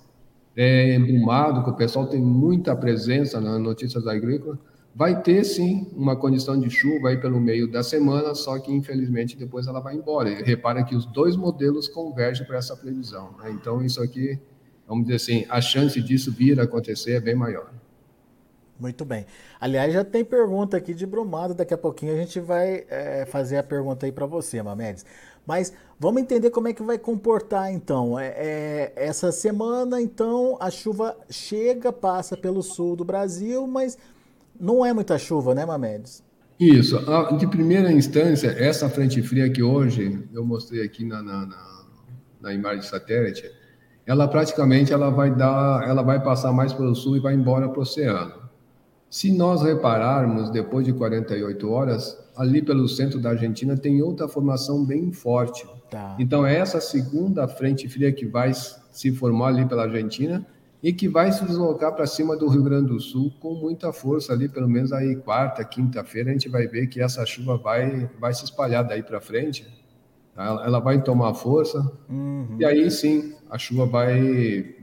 é 0.55 0.95
embrumado, 0.95 1.65
que 1.65 1.69
o 1.69 1.75
pessoal 1.75 2.07
tem 2.07 2.21
muita 2.21 2.73
presença 2.73 3.41
nas 3.41 3.59
notícias 3.59 4.07
agrícolas, 4.07 4.57
Vai 4.97 5.21
ter 5.21 5.43
sim 5.43 5.91
uma 5.93 6.15
condição 6.15 6.57
de 6.57 6.69
chuva 6.69 7.09
aí 7.09 7.17
pelo 7.17 7.37
meio 7.37 7.69
da 7.69 7.83
semana, 7.83 8.33
só 8.33 8.57
que 8.57 8.71
infelizmente 8.71 9.35
depois 9.35 9.67
ela 9.67 9.81
vai 9.81 9.93
embora. 9.93 10.29
E 10.29 10.41
repara 10.41 10.85
que 10.85 10.95
os 10.95 11.05
dois 11.05 11.35
modelos 11.35 11.89
convergem 11.89 12.47
para 12.47 12.59
essa 12.59 12.77
previsão. 12.77 13.35
Né? 13.39 13.51
Então 13.51 13.83
isso 13.83 14.01
aqui, 14.01 14.39
vamos 14.87 15.03
dizer 15.03 15.15
assim, 15.17 15.45
a 15.49 15.59
chance 15.59 16.01
disso 16.01 16.31
vir 16.31 16.61
a 16.61 16.63
acontecer 16.63 17.11
é 17.11 17.19
bem 17.19 17.35
maior. 17.35 17.73
Muito 18.79 19.03
bem. 19.03 19.25
Aliás, 19.59 19.93
já 19.93 20.05
tem 20.05 20.23
pergunta 20.23 20.77
aqui 20.77 20.93
de 20.93 21.05
Brumado. 21.05 21.53
Daqui 21.53 21.73
a 21.73 21.77
pouquinho 21.77 22.13
a 22.13 22.17
gente 22.17 22.39
vai 22.39 22.85
é, 22.89 23.25
fazer 23.25 23.57
a 23.57 23.63
pergunta 23.63 24.05
aí 24.05 24.13
para 24.13 24.25
você, 24.25 24.63
Mamedes. 24.63 25.05
Mas 25.45 25.73
vamos 25.99 26.21
entender 26.21 26.49
como 26.49 26.67
é 26.67 26.73
que 26.73 26.83
vai 26.83 26.97
comportar 26.97 27.71
então. 27.71 28.19
É, 28.19 28.27
é, 28.35 28.93
essa 28.95 29.31
semana, 29.31 30.01
então, 30.01 30.57
a 30.59 30.69
chuva 30.69 31.15
chega, 31.29 31.91
passa 31.91 32.35
pelo 32.35 32.61
sul 32.61 32.95
do 32.95 33.05
Brasil, 33.05 33.67
mas 33.67 33.97
não 34.59 34.85
é 34.85 34.93
muita 34.93 35.17
chuva, 35.17 35.53
né, 35.53 35.65
Mamedes? 35.65 36.23
Isso. 36.59 36.97
De 37.37 37.47
primeira 37.47 37.91
instância, 37.91 38.47
essa 38.47 38.89
frente 38.89 39.21
fria 39.21 39.49
que 39.49 39.61
hoje 39.61 40.23
eu 40.33 40.45
mostrei 40.45 40.83
aqui 40.83 41.03
na, 41.03 41.21
na, 41.21 41.45
na, 41.45 41.85
na 42.41 42.53
imagem 42.53 42.79
de 42.79 42.85
satélite, 42.85 43.51
ela 44.05 44.27
praticamente 44.27 44.93
ela 44.93 45.09
vai 45.09 45.35
dar, 45.35 45.87
ela 45.87 46.01
vai 46.01 46.23
passar 46.23 46.53
mais 46.53 46.71
pelo 46.71 46.95
sul 46.95 47.17
e 47.17 47.19
vai 47.19 47.33
embora 47.33 47.67
para 47.67 47.79
o 47.79 47.81
oceano. 47.81 48.44
Se 49.15 49.31
nós 49.31 49.61
repararmos, 49.61 50.49
depois 50.49 50.85
de 50.85 50.91
48 50.91 51.71
horas, 51.71 52.21
ali 52.35 52.61
pelo 52.61 52.85
centro 52.85 53.17
da 53.17 53.29
Argentina 53.29 53.77
tem 53.77 54.01
outra 54.01 54.27
formação 54.27 54.83
bem 54.83 55.09
forte. 55.13 55.65
Tá. 55.89 56.17
Então, 56.19 56.45
é 56.45 56.57
essa 56.57 56.81
segunda 56.81 57.47
frente 57.47 57.87
fria 57.87 58.11
que 58.11 58.25
vai 58.25 58.51
se 58.53 59.13
formar 59.13 59.47
ali 59.47 59.65
pela 59.65 59.83
Argentina 59.83 60.45
e 60.83 60.91
que 60.91 61.07
vai 61.07 61.31
se 61.31 61.45
deslocar 61.45 61.93
para 61.93 62.05
cima 62.05 62.35
do 62.35 62.49
Rio 62.49 62.61
Grande 62.61 62.89
do 62.89 62.99
Sul 62.99 63.31
com 63.39 63.53
muita 63.53 63.93
força 63.93 64.33
ali, 64.33 64.49
pelo 64.49 64.67
menos 64.67 64.91
aí 64.91 65.15
quarta, 65.15 65.63
quinta-feira, 65.63 66.31
a 66.31 66.33
gente 66.33 66.49
vai 66.49 66.67
ver 66.67 66.87
que 66.87 66.99
essa 66.99 67.25
chuva 67.25 67.55
vai, 67.55 68.11
vai 68.19 68.33
se 68.33 68.43
espalhar 68.43 68.85
daí 68.85 69.01
para 69.01 69.21
frente. 69.21 69.65
Tá? 70.35 70.61
Ela 70.65 70.79
vai 70.81 71.01
tomar 71.01 71.33
força 71.35 71.89
uhum. 72.09 72.57
e 72.59 72.65
aí 72.65 72.91
sim 72.91 73.33
a 73.49 73.57
chuva 73.57 73.85
vai 73.85 74.75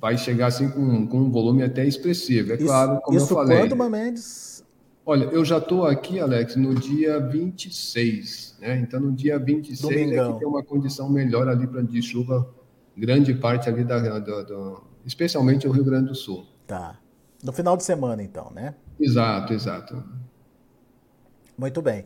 vai 0.00 0.16
chegar 0.16 0.46
assim 0.46 0.68
com, 0.68 1.06
com 1.06 1.18
um 1.18 1.30
volume 1.30 1.62
até 1.62 1.84
expressivo. 1.84 2.52
É 2.52 2.56
isso, 2.56 2.64
claro, 2.66 3.00
como 3.02 3.18
eu 3.18 3.26
falei. 3.26 3.58
Quando, 3.58 3.76
Mamedes? 3.76 4.64
Olha, 5.04 5.24
eu 5.24 5.44
já 5.44 5.58
estou 5.58 5.86
aqui, 5.86 6.20
Alex, 6.20 6.54
no 6.56 6.74
dia 6.74 7.18
26, 7.18 8.58
né? 8.60 8.78
Então, 8.78 9.00
no 9.00 9.12
dia 9.12 9.38
26 9.38 9.80
Domingão. 9.80 10.30
aqui 10.30 10.38
tem 10.40 10.48
uma 10.48 10.62
condição 10.62 11.08
melhor 11.08 11.48
ali 11.48 11.66
para 11.66 11.82
de 11.82 12.02
chuva, 12.02 12.46
grande 12.96 13.32
parte 13.34 13.68
ali 13.70 13.84
da, 13.84 13.98
da, 13.98 14.42
da, 14.42 14.76
especialmente 15.06 15.66
o 15.66 15.70
Rio 15.70 15.84
Grande 15.84 16.08
do 16.08 16.14
Sul. 16.14 16.44
Tá. 16.66 16.98
No 17.42 17.52
final 17.52 17.76
de 17.76 17.84
semana, 17.84 18.22
então, 18.22 18.50
né? 18.54 18.74
Exato, 19.00 19.54
exato. 19.54 20.04
Muito 21.56 21.80
bem. 21.80 22.04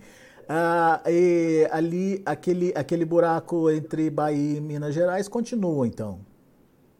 Ah, 0.48 1.02
e 1.06 1.66
ali, 1.72 2.22
aquele, 2.24 2.72
aquele 2.76 3.04
buraco 3.04 3.70
entre 3.70 4.10
Bahia 4.10 4.58
e 4.58 4.60
Minas 4.60 4.94
Gerais 4.94 5.26
continua, 5.26 5.86
então? 5.86 6.20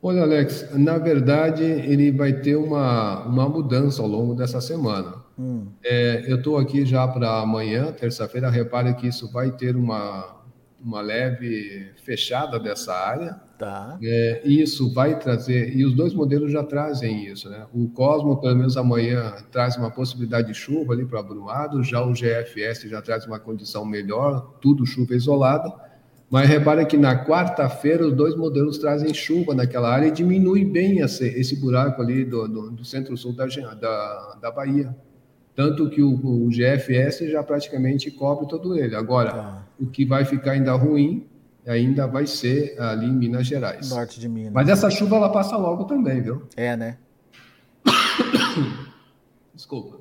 Olha, 0.04 0.22
Alex, 0.22 0.68
na 0.76 0.98
verdade, 0.98 1.62
ele 1.62 2.10
vai 2.10 2.32
ter 2.32 2.56
uma, 2.56 3.24
uma 3.24 3.48
mudança 3.48 4.02
ao 4.02 4.08
longo 4.08 4.34
dessa 4.34 4.60
semana. 4.60 5.22
Hum. 5.38 5.68
É, 5.84 6.24
eu 6.26 6.38
estou 6.38 6.58
aqui 6.58 6.84
já 6.84 7.06
para 7.06 7.40
amanhã, 7.40 7.92
terça-feira. 7.92 8.50
Repare 8.50 8.92
que 8.94 9.06
isso 9.06 9.30
vai 9.30 9.52
ter 9.52 9.76
uma, 9.76 10.42
uma 10.82 11.00
leve 11.00 11.92
fechada 12.04 12.58
dessa 12.58 12.92
área. 12.92 13.40
Tá. 13.56 13.96
É, 14.02 14.42
isso 14.44 14.92
vai 14.92 15.16
trazer, 15.20 15.72
e 15.76 15.84
os 15.84 15.94
dois 15.94 16.12
modelos 16.12 16.50
já 16.50 16.64
trazem 16.64 17.26
isso, 17.26 17.48
né? 17.48 17.64
O 17.72 17.88
Cosmo, 17.90 18.40
pelo 18.40 18.56
menos 18.56 18.76
amanhã, 18.76 19.36
traz 19.52 19.76
uma 19.76 19.88
possibilidade 19.88 20.48
de 20.48 20.54
chuva 20.54 20.94
ali 20.94 21.06
para 21.06 21.20
Abrumado, 21.20 21.80
já 21.80 22.04
o 22.04 22.12
GFS 22.12 22.88
já 22.90 23.00
traz 23.00 23.24
uma 23.24 23.38
condição 23.38 23.84
melhor, 23.84 24.58
tudo 24.60 24.84
chuva 24.84 25.14
isolada. 25.14 25.72
Mas 26.32 26.48
repare 26.48 26.86
que 26.86 26.96
na 26.96 27.26
quarta-feira 27.26 28.06
os 28.06 28.14
dois 28.14 28.34
modelos 28.34 28.78
trazem 28.78 29.12
chuva 29.12 29.54
naquela 29.54 29.92
área 29.92 30.06
e 30.06 30.10
diminui 30.10 30.64
bem 30.64 31.00
esse, 31.00 31.26
esse 31.26 31.54
buraco 31.56 32.00
ali 32.00 32.24
do, 32.24 32.48
do, 32.48 32.70
do 32.70 32.84
centro-sul 32.86 33.34
da, 33.34 33.44
da, 33.74 34.38
da 34.40 34.50
Bahia. 34.50 34.96
Tanto 35.54 35.90
que 35.90 36.02
o, 36.02 36.14
o, 36.14 36.48
GFS 36.48 37.30
já 37.30 37.42
praticamente 37.42 38.10
cobre 38.10 38.48
todo 38.48 38.78
ele. 38.78 38.96
Agora, 38.96 39.30
tá. 39.30 39.66
o 39.78 39.84
que 39.84 40.06
vai 40.06 40.24
ficar 40.24 40.52
ainda 40.52 40.72
ruim 40.72 41.26
ainda 41.66 42.06
vai 42.06 42.26
ser 42.26 42.80
ali 42.80 43.04
em 43.04 43.12
Minas 43.12 43.46
Gerais. 43.46 43.90
Norte 43.90 44.18
de 44.18 44.26
Minas. 44.26 44.54
Mas 44.54 44.70
essa 44.70 44.88
chuva 44.88 45.16
ela 45.16 45.28
passa 45.28 45.58
logo 45.58 45.84
também, 45.84 46.22
viu? 46.22 46.44
É, 46.56 46.74
né? 46.74 46.96
Desculpa. 49.54 49.98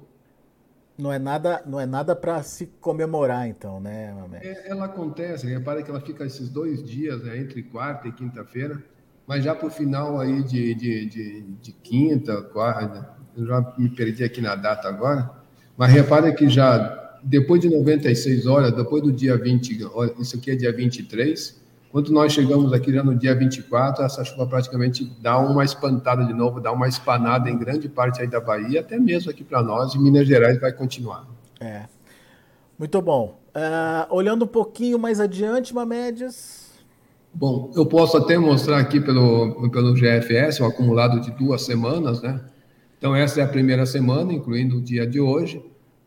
Não 1.01 1.11
é 1.11 1.17
nada, 1.17 1.63
não 1.65 1.79
é 1.79 1.85
nada 1.87 2.15
para 2.15 2.43
se 2.43 2.67
comemorar, 2.79 3.47
então, 3.47 3.79
né? 3.79 4.13
É, 4.43 4.69
ela 4.69 4.85
acontece, 4.85 5.47
repare 5.47 5.81
que 5.81 5.89
ela 5.89 5.99
fica 5.99 6.23
esses 6.23 6.47
dois 6.47 6.83
dias, 6.83 7.23
né, 7.23 7.39
entre 7.39 7.63
quarta 7.63 8.07
e 8.07 8.11
quinta-feira, 8.11 8.79
mas 9.25 9.43
já 9.43 9.55
para 9.55 9.65
o 9.65 9.71
final 9.71 10.19
aí 10.19 10.43
de, 10.43 10.75
de, 10.75 11.05
de, 11.07 11.41
de, 11.59 11.71
quinta, 11.71 12.43
quarta, 12.43 13.09
eu 13.35 13.47
já 13.47 13.73
me 13.79 13.89
perdi 13.89 14.23
aqui 14.23 14.41
na 14.41 14.55
data 14.55 14.87
agora, 14.87 15.31
mas 15.75 15.91
repare 15.91 16.31
que 16.35 16.47
já 16.47 17.17
depois 17.23 17.59
de 17.61 17.69
96 17.71 18.45
horas, 18.45 18.71
depois 18.71 19.01
do 19.01 19.11
dia 19.11 19.35
20, 19.35 19.79
isso 20.19 20.37
aqui 20.37 20.51
é 20.51 20.55
dia 20.55 20.71
23, 20.71 21.60
quando 21.91 22.11
nós 22.11 22.31
chegamos 22.31 22.71
aqui 22.71 22.93
já 22.93 23.03
no 23.03 23.13
dia 23.13 23.35
24, 23.35 24.05
essa 24.05 24.23
chuva 24.23 24.47
praticamente 24.47 25.03
dá 25.19 25.37
uma 25.37 25.65
espantada 25.65 26.23
de 26.23 26.33
novo, 26.33 26.61
dá 26.61 26.71
uma 26.71 26.87
espanada 26.87 27.49
em 27.49 27.57
grande 27.57 27.89
parte 27.89 28.21
aí 28.21 28.27
da 28.27 28.39
Bahia, 28.39 28.79
até 28.79 28.97
mesmo 28.97 29.29
aqui 29.29 29.43
para 29.43 29.61
nós, 29.61 29.93
e 29.93 29.99
Minas 29.99 30.25
Gerais 30.25 30.59
vai 30.59 30.71
continuar. 30.71 31.27
É. 31.59 31.83
Muito 32.79 33.01
bom. 33.01 33.39
Uh, 33.49 34.15
olhando 34.15 34.45
um 34.45 34.47
pouquinho 34.47 34.97
mais 34.97 35.19
adiante, 35.19 35.75
Mamédias. 35.75 36.71
Bom, 37.33 37.71
eu 37.75 37.85
posso 37.85 38.15
até 38.15 38.37
mostrar 38.37 38.77
aqui 38.77 39.01
pelo, 39.01 39.69
pelo 39.69 39.93
GFS 39.93 40.61
o 40.61 40.65
acumulado 40.65 41.19
de 41.19 41.31
duas 41.31 41.61
semanas, 41.61 42.21
né? 42.21 42.39
Então, 42.97 43.13
essa 43.13 43.41
é 43.41 43.43
a 43.43 43.47
primeira 43.47 43.85
semana, 43.85 44.31
incluindo 44.31 44.77
o 44.77 44.81
dia 44.81 45.05
de 45.05 45.19
hoje 45.19 45.61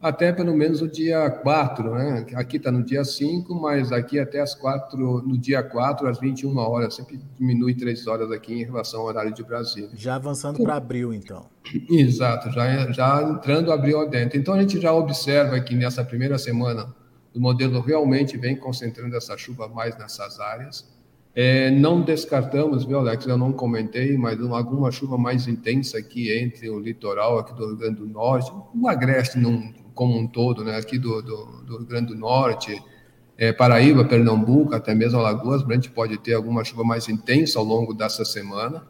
até 0.04 0.30
pelo 0.34 0.54
menos 0.54 0.82
o 0.82 0.86
dia 0.86 1.30
4, 1.30 1.94
né? 1.94 2.26
Aqui 2.34 2.58
está 2.58 2.70
no 2.70 2.84
dia 2.84 3.02
5, 3.02 3.54
mas 3.54 3.90
aqui 3.90 4.18
até 4.20 4.38
as 4.38 4.54
4, 4.54 5.22
no 5.22 5.38
dia 5.38 5.62
4, 5.62 6.06
às 6.06 6.20
21 6.20 6.54
horas, 6.58 6.94
sempre 6.94 7.18
diminui 7.38 7.74
3 7.74 8.06
horas 8.06 8.30
aqui 8.30 8.52
em 8.52 8.64
relação 8.64 9.00
ao 9.00 9.06
horário 9.06 9.32
de 9.32 9.42
Brasília. 9.42 9.88
Já 9.94 10.16
avançando 10.16 10.62
para 10.62 10.76
abril, 10.76 11.14
então. 11.14 11.46
Exato, 11.88 12.50
já, 12.50 12.92
já 12.92 13.22
entrando 13.22 13.72
abril 13.72 13.98
adentro. 13.98 14.38
Então 14.38 14.52
a 14.52 14.60
gente 14.60 14.78
já 14.78 14.92
observa 14.92 15.58
que 15.60 15.74
nessa 15.74 16.04
primeira 16.04 16.36
semana 16.36 16.94
o 17.34 17.40
modelo 17.40 17.80
realmente 17.80 18.36
vem 18.36 18.54
concentrando 18.54 19.16
essa 19.16 19.38
chuva 19.38 19.68
mais 19.68 19.96
nessas 19.96 20.38
áreas. 20.38 20.86
É, 21.34 21.70
não 21.70 22.00
descartamos, 22.00 22.84
viu, 22.84 22.98
Alex? 22.98 23.26
Eu 23.26 23.36
não 23.36 23.52
comentei, 23.52 24.16
mas 24.16 24.40
alguma 24.40 24.92
chuva 24.92 25.18
mais 25.18 25.48
intensa 25.48 25.98
aqui 25.98 26.30
entre 26.30 26.70
o 26.70 26.78
litoral 26.78 27.38
aqui 27.38 27.52
do 27.54 27.66
Rio 27.66 27.76
Grande 27.76 27.96
do 27.96 28.06
Norte, 28.06 28.52
o 28.74 28.88
agreste 28.88 29.38
não 29.38 29.72
como 29.94 30.16
um 30.18 30.26
todo, 30.26 30.64
né, 30.64 30.76
aqui 30.76 30.98
do, 30.98 31.22
do, 31.22 31.46
do 31.64 31.76
Rio 31.78 31.86
Grande 31.86 32.12
do 32.12 32.18
Norte, 32.18 32.82
é, 33.36 33.52
Paraíba, 33.52 34.04
Pernambuco, 34.04 34.74
até 34.74 34.94
mesmo 34.94 35.18
Alagoas, 35.18 35.64
a 35.68 35.72
gente 35.72 35.90
pode 35.90 36.18
ter 36.18 36.34
alguma 36.34 36.64
chuva 36.64 36.84
mais 36.84 37.08
intensa 37.08 37.58
ao 37.58 37.64
longo 37.64 37.92
dessa 37.92 38.24
semana. 38.24 38.86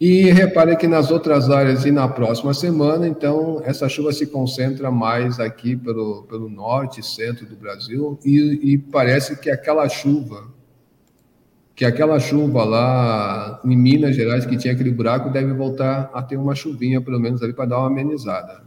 E 0.00 0.30
repare 0.30 0.76
que 0.76 0.86
nas 0.86 1.10
outras 1.10 1.50
áreas 1.50 1.84
e 1.84 1.90
na 1.90 2.06
próxima 2.06 2.54
semana, 2.54 3.08
então, 3.08 3.60
essa 3.64 3.88
chuva 3.88 4.12
se 4.12 4.26
concentra 4.26 4.90
mais 4.90 5.40
aqui 5.40 5.74
pelo, 5.74 6.22
pelo 6.24 6.48
norte 6.48 7.04
centro 7.04 7.44
do 7.46 7.56
Brasil, 7.56 8.18
e, 8.24 8.60
e 8.62 8.78
parece 8.78 9.36
que 9.40 9.50
aquela 9.50 9.88
chuva, 9.88 10.44
que 11.78 11.84
aquela 11.84 12.18
chuva 12.18 12.64
lá 12.64 13.60
em 13.64 13.76
Minas 13.76 14.16
Gerais, 14.16 14.44
que 14.44 14.56
tinha 14.56 14.74
aquele 14.74 14.90
buraco, 14.90 15.30
deve 15.30 15.52
voltar 15.52 16.10
a 16.12 16.20
ter 16.20 16.36
uma 16.36 16.52
chuvinha, 16.52 17.00
pelo 17.00 17.20
menos 17.20 17.40
ali, 17.40 17.52
para 17.52 17.66
dar 17.66 17.78
uma 17.78 17.86
amenizada. 17.86 18.64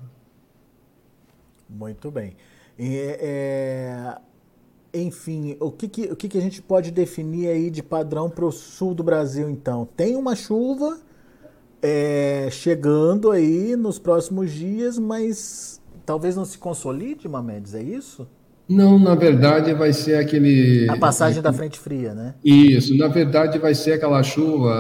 Muito 1.70 2.10
bem. 2.10 2.38
É, 2.80 4.15
enfim, 4.94 5.58
o, 5.60 5.70
que, 5.70 5.89
que, 5.89 6.03
o 6.03 6.15
que, 6.15 6.30
que 6.30 6.38
a 6.38 6.41
gente 6.41 6.62
pode 6.62 6.89
definir 6.89 7.50
aí 7.50 7.70
de 7.70 7.84
padrão 7.84 8.30
para 8.30 8.46
o 8.46 8.51
sul 8.51 8.96
do 8.96 9.03
Brasil, 9.03 9.50
então? 9.50 9.86
Tem 9.98 10.15
uma 10.15 10.34
chuva 10.34 10.98
é, 11.82 12.48
chegando 12.50 13.30
aí 13.30 13.75
nos 13.75 14.00
próximos 14.00 14.51
dias, 14.51 14.98
mas 14.98 15.82
talvez 16.06 16.38
não 16.38 16.46
se 16.46 16.58
consolide, 16.58 17.27
Mamedes, 17.27 17.75
é 17.75 17.84
isso? 17.84 18.25
Não, 18.68 18.98
na 18.98 19.15
verdade 19.15 19.74
vai 19.74 19.91
ser 19.91 20.15
aquele. 20.15 20.89
A 20.89 20.98
passagem 20.98 21.41
da 21.41 21.51
frente 21.51 21.77
fria, 21.77 22.13
né? 22.13 22.36
Isso, 22.44 22.98
na 22.98 23.08
verdade 23.08 23.60
vai 23.60 23.75
ser 23.75 23.94
aquela 23.94 24.24
chuva, 24.24 24.74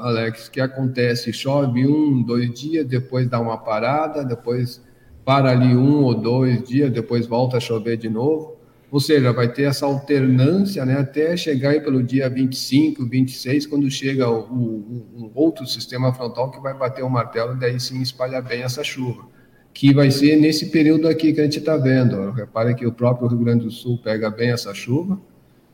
Alex, 0.00 0.48
que 0.48 0.60
acontece, 0.60 1.32
chove 1.32 1.86
um, 1.86 2.22
dois 2.22 2.52
dias, 2.52 2.84
depois 2.86 3.28
dá 3.28 3.38
uma 3.38 3.56
parada, 3.56 4.24
depois 4.24 4.82
para 5.24 5.50
ali 5.50 5.76
um 5.76 6.02
ou 6.04 6.14
dois 6.14 6.62
dias, 6.62 6.90
depois 6.90 7.26
volta 7.26 7.58
a 7.58 7.60
chover 7.60 7.96
de 7.96 8.08
novo. 8.08 8.56
Ou 8.90 8.98
seja, 8.98 9.32
vai 9.32 9.52
ter 9.52 9.64
essa 9.64 9.84
alternância 9.84 10.84
né, 10.86 10.98
até 10.98 11.36
chegar 11.36 11.70
aí 11.70 11.80
pelo 11.80 12.02
dia 12.02 12.28
25, 12.30 13.04
26, 13.04 13.66
quando 13.66 13.90
chega 13.90 14.28
o, 14.30 14.40
o, 14.40 15.06
um 15.16 15.30
outro 15.34 15.66
sistema 15.66 16.12
frontal 16.14 16.50
que 16.50 16.58
vai 16.58 16.72
bater 16.72 17.04
o 17.04 17.10
martelo 17.10 17.54
e 17.54 17.58
daí 17.58 17.78
sim 17.78 18.00
espalha 18.00 18.40
bem 18.40 18.62
essa 18.62 18.82
chuva. 18.82 19.26
Que 19.72 19.94
vai 19.94 20.10
ser 20.10 20.36
nesse 20.36 20.70
período 20.70 21.06
aqui 21.08 21.32
que 21.32 21.40
a 21.40 21.44
gente 21.44 21.58
está 21.58 21.76
vendo. 21.76 22.32
Repare 22.32 22.74
que 22.74 22.86
o 22.86 22.92
próprio 22.92 23.28
Rio 23.28 23.38
Grande 23.38 23.64
do 23.64 23.70
Sul 23.70 23.98
pega 24.02 24.30
bem 24.30 24.50
essa 24.50 24.74
chuva 24.74 25.18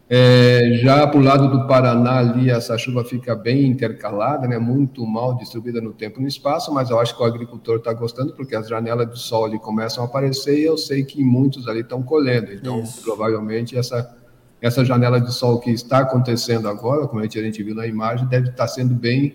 é, 0.08 0.80
já 0.82 1.06
para 1.06 1.18
o 1.18 1.22
lado 1.22 1.48
do 1.48 1.66
Paraná, 1.66 2.18
ali, 2.18 2.50
essa 2.50 2.76
chuva 2.76 3.02
fica 3.04 3.34
bem 3.34 3.66
intercalada, 3.66 4.46
né, 4.46 4.58
muito 4.58 5.04
mal 5.06 5.34
distribuída 5.34 5.80
no 5.80 5.94
tempo 5.94 6.18
e 6.18 6.22
no 6.22 6.28
espaço, 6.28 6.72
mas 6.74 6.90
eu 6.90 7.00
acho 7.00 7.16
que 7.16 7.22
o 7.22 7.24
agricultor 7.24 7.78
está 7.78 7.92
gostando, 7.94 8.34
porque 8.34 8.54
as 8.54 8.68
janelas 8.68 9.10
de 9.10 9.18
sol 9.18 9.46
ali 9.46 9.58
começam 9.58 10.04
a 10.04 10.06
aparecer 10.06 10.58
e 10.58 10.64
eu 10.64 10.76
sei 10.76 11.04
que 11.04 11.24
muitos 11.24 11.66
ali 11.66 11.80
estão 11.80 12.02
colhendo. 12.02 12.52
Então, 12.52 12.80
Isso. 12.80 13.00
provavelmente, 13.02 13.78
essa, 13.78 14.14
essa 14.60 14.84
janela 14.84 15.18
de 15.18 15.32
sol 15.32 15.58
que 15.58 15.70
está 15.70 16.00
acontecendo 16.00 16.68
agora, 16.68 17.06
como 17.08 17.20
a 17.20 17.22
gente, 17.22 17.38
a 17.38 17.42
gente 17.42 17.62
viu 17.62 17.74
na 17.74 17.86
imagem, 17.86 18.26
deve 18.28 18.50
estar 18.50 18.64
tá 18.64 18.68
sendo 18.68 18.94
bem. 18.94 19.34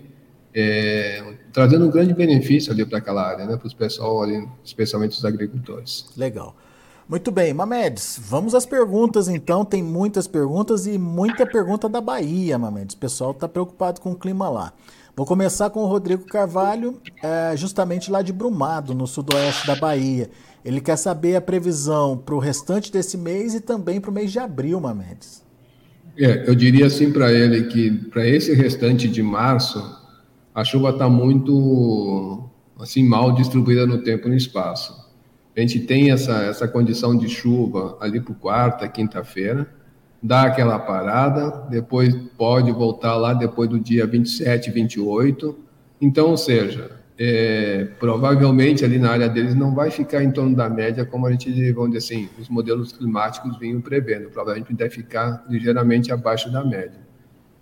É, 0.54 1.34
trazendo 1.52 1.86
um 1.86 1.90
grande 1.90 2.12
benefício 2.12 2.72
ali 2.72 2.84
para 2.84 2.98
aquela 2.98 3.26
área, 3.26 3.46
né, 3.46 3.56
para 3.56 3.66
os 3.66 3.74
pessoal 3.74 4.22
ali, 4.22 4.48
especialmente 4.64 5.16
os 5.16 5.24
agricultores. 5.24 6.06
Legal. 6.16 6.56
Muito 7.08 7.32
bem, 7.32 7.52
Mamedes, 7.52 8.20
vamos 8.22 8.54
às 8.54 8.64
perguntas 8.64 9.28
então. 9.28 9.64
Tem 9.64 9.82
muitas 9.82 10.28
perguntas 10.28 10.86
e 10.86 10.96
muita 10.96 11.44
pergunta 11.44 11.88
da 11.88 12.00
Bahia, 12.00 12.56
Mamedes. 12.56 12.94
O 12.94 12.98
pessoal 12.98 13.32
está 13.32 13.48
preocupado 13.48 14.00
com 14.00 14.12
o 14.12 14.14
clima 14.14 14.48
lá. 14.48 14.72
Vou 15.16 15.26
começar 15.26 15.70
com 15.70 15.80
o 15.80 15.86
Rodrigo 15.86 16.24
Carvalho, 16.24 17.00
é, 17.22 17.56
justamente 17.56 18.10
lá 18.10 18.22
de 18.22 18.32
Brumado, 18.32 18.94
no 18.94 19.06
sudoeste 19.06 19.66
da 19.66 19.74
Bahia. 19.74 20.30
Ele 20.64 20.80
quer 20.80 20.96
saber 20.96 21.34
a 21.34 21.40
previsão 21.40 22.16
para 22.16 22.34
o 22.34 22.38
restante 22.38 22.92
desse 22.92 23.18
mês 23.18 23.54
e 23.54 23.60
também 23.60 24.00
para 24.00 24.10
o 24.10 24.14
mês 24.14 24.30
de 24.30 24.38
abril, 24.38 24.80
Mamedes. 24.80 25.42
É, 26.16 26.48
eu 26.48 26.54
diria 26.54 26.86
assim 26.86 27.12
para 27.12 27.32
ele 27.32 27.64
que 27.64 27.90
para 27.90 28.26
esse 28.26 28.54
restante 28.54 29.08
de 29.08 29.22
março, 29.22 29.82
a 30.54 30.64
chuva 30.64 30.90
está 30.90 31.08
muito 31.08 32.48
assim 32.78 33.02
mal 33.02 33.32
distribuída 33.32 33.86
no 33.86 34.02
tempo 34.02 34.26
e 34.26 34.30
no 34.30 34.36
espaço. 34.36 35.10
A 35.56 35.60
gente 35.60 35.80
tem 35.80 36.10
essa, 36.10 36.44
essa 36.44 36.66
condição 36.66 37.16
de 37.16 37.28
chuva 37.28 37.96
ali 38.00 38.20
para 38.20 38.34
quarta, 38.34 38.88
quinta-feira. 38.88 39.68
dá 40.22 40.42
aquela 40.42 40.78
parada, 40.78 41.66
depois 41.68 42.14
pode 42.36 42.70
voltar 42.72 43.16
lá 43.16 43.32
depois 43.32 43.68
do 43.68 43.78
dia 43.78 44.06
27, 44.06 44.70
28. 44.70 45.56
Então, 46.00 46.30
ou 46.30 46.36
seja, 46.36 46.90
é, 47.18 47.88
provavelmente 47.98 48.84
ali 48.84 48.98
na 48.98 49.10
área 49.10 49.28
deles 49.28 49.54
não 49.54 49.74
vai 49.74 49.90
ficar 49.90 50.22
em 50.22 50.30
torno 50.30 50.56
da 50.56 50.70
média, 50.70 51.04
como 51.04 51.26
a 51.26 51.30
gente, 51.32 51.72
vamos 51.72 51.92
dizer 51.92 52.14
assim, 52.14 52.28
os 52.38 52.48
modelos 52.48 52.92
climáticos 52.92 53.58
vinham 53.58 53.80
prevendo. 53.80 54.30
Provavelmente 54.30 54.72
deve 54.72 54.90
ficar 54.90 55.44
ligeiramente 55.48 56.10
abaixo 56.12 56.50
da 56.50 56.64
média. 56.64 57.09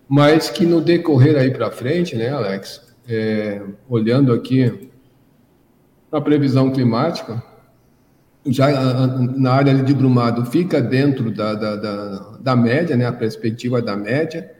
Mas 0.09 0.49
que 0.49 0.65
no 0.65 0.81
decorrer 0.81 1.37
aí 1.37 1.51
para 1.51 1.71
frente, 1.71 2.17
né, 2.17 2.31
Alex, 2.31 2.81
é, 3.07 3.61
olhando 3.89 4.33
aqui 4.33 4.91
a 6.11 6.21
previsão 6.21 6.71
climática, 6.71 7.43
já 8.47 8.71
na 9.37 9.53
área 9.53 9.75
de 9.75 9.93
Brumado 9.93 10.47
fica 10.47 10.81
dentro 10.81 11.31
da, 11.31 11.55
da, 11.55 11.77
da, 11.77 12.39
da 12.41 12.57
média, 12.57 12.97
né, 12.97 13.07
a 13.07 13.13
perspectiva 13.13 13.83
da 13.83 13.97
média, 13.97 14.51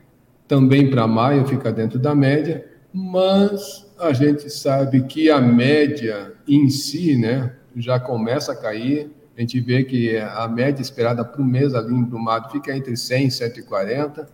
também 0.47 0.91
para 0.91 1.07
maio 1.07 1.47
fica 1.47 1.73
dentro 1.73 1.99
da 1.99 2.15
média, 2.15 2.67
mas 2.93 3.87
a 3.99 4.13
gente 4.13 4.51
sabe 4.51 5.03
que 5.03 5.31
a 5.31 5.41
média 5.41 6.33
em 6.47 6.69
si 6.69 7.17
né, 7.17 7.53
já 7.77 7.99
começa 7.99 8.53
a 8.53 8.57
cair, 8.57 9.11
a 9.37 9.41
gente 9.41 9.61
vê 9.61 9.85
que 9.85 10.17
a 10.17 10.49
média 10.49 10.83
esperada 10.83 11.25
para 11.25 11.41
o 11.41 11.45
mês 11.45 11.75
ali 11.75 11.95
em 11.95 12.03
Brumado 12.03 12.51
fica 12.51 12.77
entre 12.77 12.97
100 12.97 13.27
e 13.27 13.31
140, 13.31 14.29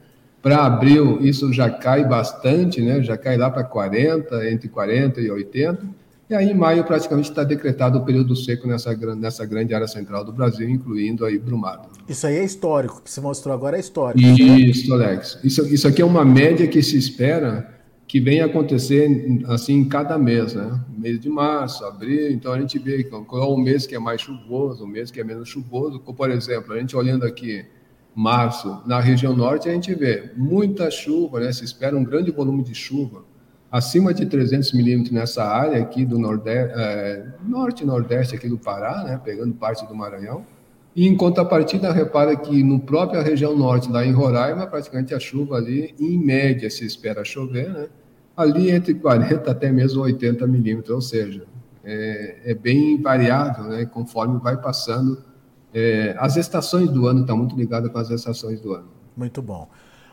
para 0.45 0.67
abril 0.67 1.19
isso 1.23 1.51
já 1.55 1.71
cai 1.71 2.07
bastante, 2.07 2.83
né, 2.83 3.03
já 3.03 3.17
cai 3.17 3.39
lá 3.39 3.51
para 3.51 3.65
40, 3.65 4.51
entre 4.51 4.69
40 4.69 5.21
e 5.23 5.31
80, 5.31 6.05
e 6.29 6.35
aí, 6.35 6.51
em 6.51 6.55
maio, 6.55 6.85
praticamente 6.85 7.29
está 7.29 7.45
decretado 7.45 7.99
o 7.99 8.05
período 8.05 8.35
seco 8.35 8.67
nessa, 8.67 8.95
nessa 9.15 9.45
grande 9.45 9.75
área 9.75 9.87
central 9.87 10.25
do 10.25 10.33
Brasil, 10.33 10.69
incluindo 10.69 11.25
aí 11.25 11.39
Brumado. 11.39 11.89
Isso 12.09 12.27
aí 12.27 12.37
é 12.37 12.45
histórico, 12.45 12.99
o 12.99 13.03
que 13.03 13.11
você 13.11 13.21
mostrou 13.21 13.55
agora 13.55 13.77
é 13.77 13.81
histórico. 13.81 14.21
Isso, 14.21 14.93
Alex. 14.93 15.39
Isso, 15.45 15.67
isso 15.67 15.87
aqui 15.87 16.01
é 16.01 16.05
uma 16.05 16.25
média 16.25 16.67
que 16.67 16.83
se 16.83 16.97
espera 16.97 17.75
que 18.07 18.21
venha 18.21 18.47
acontecer 18.47 19.09
assim 19.49 19.75
em 19.75 19.85
cada 19.89 20.17
mês, 20.17 20.55
né? 20.55 20.81
Mês 20.97 21.21
de 21.21 21.29
março, 21.29 21.85
abril, 21.85 22.31
então 22.31 22.53
a 22.53 22.61
gente 22.61 22.79
vê 22.79 23.05
qual 23.05 23.43
é 23.43 23.47
o 23.47 23.57
mês 23.57 23.87
que 23.87 23.95
é 23.95 23.99
mais 23.99 24.21
chuvoso, 24.21 24.85
o 24.85 24.87
mês 24.87 25.11
que 25.11 25.21
é 25.21 25.25
menos 25.25 25.49
chuvoso. 25.49 26.01
Por 26.01 26.31
exemplo, 26.31 26.73
a 26.73 26.79
gente 26.79 26.97
olhando 26.97 27.25
aqui 27.25 27.67
março, 28.14 28.83
na 28.87 29.00
região 29.00 29.35
norte, 29.35 29.68
a 29.68 29.73
gente 29.73 29.94
vê 29.94 30.33
muita 30.37 30.90
chuva, 30.90 31.40
né? 31.40 31.52
Se 31.52 31.64
espera 31.64 31.97
um 31.97 32.04
grande 32.04 32.30
volume 32.30 32.62
de 32.62 32.75
chuva 32.75 33.25
acima 33.75 34.14
de 34.14 34.25
300 34.25 34.73
milímetros 34.73 35.12
nessa 35.12 35.42
área 35.42 35.83
aqui 35.83 36.04
do 36.04 36.16
nordeste, 36.16 36.75
é, 36.76 37.26
norte 37.44 37.83
e 37.83 37.87
nordeste 37.87 38.37
aqui 38.37 38.49
do 38.49 38.56
Pará, 38.56 39.02
né, 39.02 39.21
pegando 39.25 39.52
parte 39.52 39.85
do 39.85 39.92
Maranhão. 39.97 40.47
E 40.94 41.09
em 41.09 41.16
contrapartida, 41.16 41.90
repara 41.90 42.37
que 42.37 42.62
no 42.62 42.78
própria 42.78 43.21
região 43.21 43.56
norte, 43.56 43.90
lá 43.90 44.06
em 44.06 44.12
Roraima, 44.12 44.64
praticamente 44.68 45.12
a 45.12 45.18
chuva 45.18 45.56
ali, 45.56 45.92
em 45.99 46.16
média, 46.16 46.71
se 46.71 46.87
espera 46.87 47.25
chover, 47.25 47.68
né, 47.68 47.88
ali 48.37 48.71
entre 48.71 48.94
40 48.94 49.50
até 49.50 49.73
mesmo 49.73 50.02
80 50.02 50.47
milímetros, 50.47 50.94
ou 50.94 51.00
seja, 51.00 51.44
é, 51.83 52.42
é, 52.44 52.54
bem 52.54 53.02
variável, 53.02 53.64
né, 53.64 53.85
conforme 53.87 54.38
vai 54.38 54.56
passando. 54.56 55.21
É, 55.75 56.14
as 56.19 56.37
estações 56.37 56.88
do 56.88 57.09
ano 57.09 57.23
estão 57.23 57.37
muito 57.37 57.57
ligadas 57.57 57.90
com 57.90 57.99
as 57.99 58.09
estações 58.09 58.61
do 58.61 58.73
ano. 58.73 58.88
Muito 59.16 59.43
bom. 59.43 59.69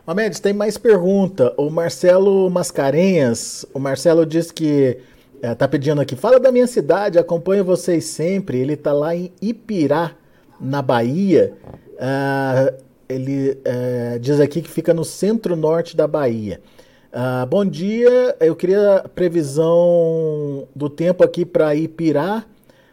Mamedes, 0.05 0.39
tem 0.39 0.53
mais 0.53 0.77
pergunta. 0.77 1.53
O 1.55 1.69
Marcelo 1.69 2.49
Mascarenhas, 2.49 3.63
o 3.71 3.79
Marcelo 3.79 4.25
diz 4.25 4.51
que 4.51 4.97
é, 5.41 5.53
tá 5.53 5.67
pedindo 5.67 6.01
aqui, 6.01 6.15
fala 6.15 6.39
da 6.39 6.51
minha 6.51 6.67
cidade, 6.67 7.19
acompanho 7.19 7.63
vocês 7.63 8.05
sempre. 8.05 8.57
Ele 8.57 8.75
tá 8.75 8.91
lá 8.91 9.15
em 9.15 9.31
Ipirá, 9.41 10.11
na 10.59 10.81
Bahia. 10.81 11.53
Uh, 11.93 12.75
ele 13.09 13.51
uh, 13.51 14.19
diz 14.19 14.39
aqui 14.39 14.61
que 14.61 14.69
fica 14.69 14.93
no 14.93 15.03
centro-norte 15.03 15.95
da 15.95 16.07
Bahia. 16.07 16.61
Uh, 17.11 17.45
bom 17.45 17.65
dia, 17.65 18.35
eu 18.39 18.55
queria 18.55 19.03
previsão 19.13 20.67
do 20.75 20.89
tempo 20.89 21.23
aqui 21.23 21.45
para 21.45 21.75
Ipirá. 21.75 22.45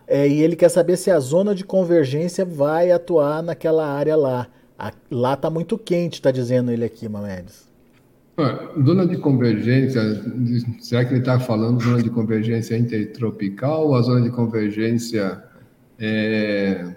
É, 0.08 0.26
e 0.26 0.42
ele 0.42 0.56
quer 0.56 0.70
saber 0.70 0.96
se 0.96 1.10
a 1.10 1.20
zona 1.20 1.54
de 1.54 1.62
convergência 1.62 2.42
vai 2.42 2.90
atuar 2.90 3.42
naquela 3.42 3.86
área 3.86 4.16
lá. 4.16 4.48
Lá 5.10 5.34
está 5.34 5.50
muito 5.50 5.76
quente, 5.76 6.14
está 6.14 6.30
dizendo 6.30 6.72
ele 6.72 6.84
aqui, 6.84 7.06
Mamedes. 7.06 7.68
Zona 8.86 9.06
de 9.06 9.18
convergência, 9.18 10.00
será 10.80 11.04
que 11.04 11.12
ele 11.12 11.20
está 11.20 11.38
falando 11.38 11.82
zona 11.82 12.00
de 12.02 12.08
convergência 12.08 12.78
intertropical 12.78 13.88
ou 13.88 13.96
a 13.96 14.02
zona 14.02 14.22
de 14.22 14.30
convergência 14.30 15.42
é, 15.98 16.94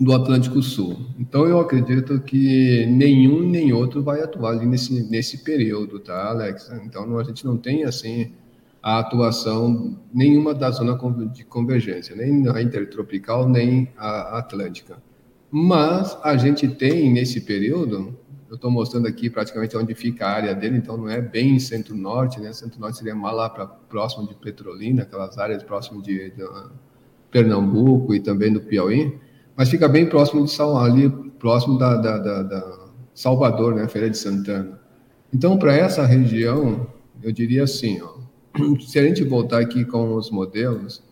do 0.00 0.14
Atlântico 0.14 0.62
Sul? 0.62 0.96
Então, 1.20 1.46
eu 1.46 1.60
acredito 1.60 2.18
que 2.20 2.86
nenhum 2.86 3.46
nem 3.46 3.72
outro 3.72 4.02
vai 4.02 4.22
atuar 4.22 4.52
ali 4.52 4.64
nesse, 4.66 5.08
nesse 5.10 5.44
período, 5.44 6.00
tá, 6.00 6.30
Alex? 6.30 6.72
Então, 6.86 7.18
a 7.18 7.22
gente 7.22 7.44
não 7.44 7.58
tem, 7.58 7.84
assim, 7.84 8.32
a 8.86 9.00
atuação 9.00 9.98
nenhuma 10.14 10.54
da 10.54 10.70
zona 10.70 10.96
de 11.32 11.44
convergência, 11.44 12.14
nem 12.14 12.48
a 12.48 12.62
intertropical, 12.62 13.48
nem 13.48 13.92
a 13.96 14.38
atlântica. 14.38 15.02
Mas 15.50 16.16
a 16.22 16.36
gente 16.36 16.68
tem 16.68 17.12
nesse 17.12 17.40
período, 17.40 18.16
eu 18.48 18.54
estou 18.54 18.70
mostrando 18.70 19.08
aqui 19.08 19.28
praticamente 19.28 19.76
onde 19.76 19.92
fica 19.92 20.24
a 20.24 20.30
área 20.30 20.54
dele, 20.54 20.76
então 20.76 20.96
não 20.96 21.08
é 21.08 21.20
bem 21.20 21.58
centro-norte, 21.58 22.38
né? 22.38 22.52
Centro-norte 22.52 22.98
seria 22.98 23.16
mais 23.16 23.34
lá 23.34 23.50
para 23.50 23.66
próximo 23.66 24.28
de 24.28 24.36
Petrolina, 24.36 25.02
aquelas 25.02 25.36
áreas 25.36 25.64
próximo 25.64 26.00
de, 26.00 26.30
de, 26.30 26.48
Pernambuco 27.28 28.14
e 28.14 28.20
também 28.20 28.52
do 28.52 28.60
Piauí, 28.60 29.18
mas 29.56 29.68
fica 29.68 29.88
bem 29.88 30.08
próximo 30.08 30.44
de 30.44 30.52
São 30.52 30.78
ali, 30.78 31.10
próximo 31.40 31.76
da, 31.76 31.96
da, 31.96 32.18
da, 32.18 32.42
da 32.44 32.86
Salvador, 33.12 33.74
né? 33.74 33.88
Feira 33.88 34.08
de 34.08 34.16
Santana. 34.16 34.80
Então, 35.34 35.58
para 35.58 35.74
essa 35.74 36.06
região, 36.06 36.86
eu 37.20 37.32
diria 37.32 37.64
assim, 37.64 38.00
ó, 38.00 38.25
se 38.80 38.98
a 38.98 39.02
gente 39.02 39.22
voltar 39.24 39.60
aqui 39.60 39.84
com 39.84 40.14
os 40.14 40.30
modelos, 40.30 41.02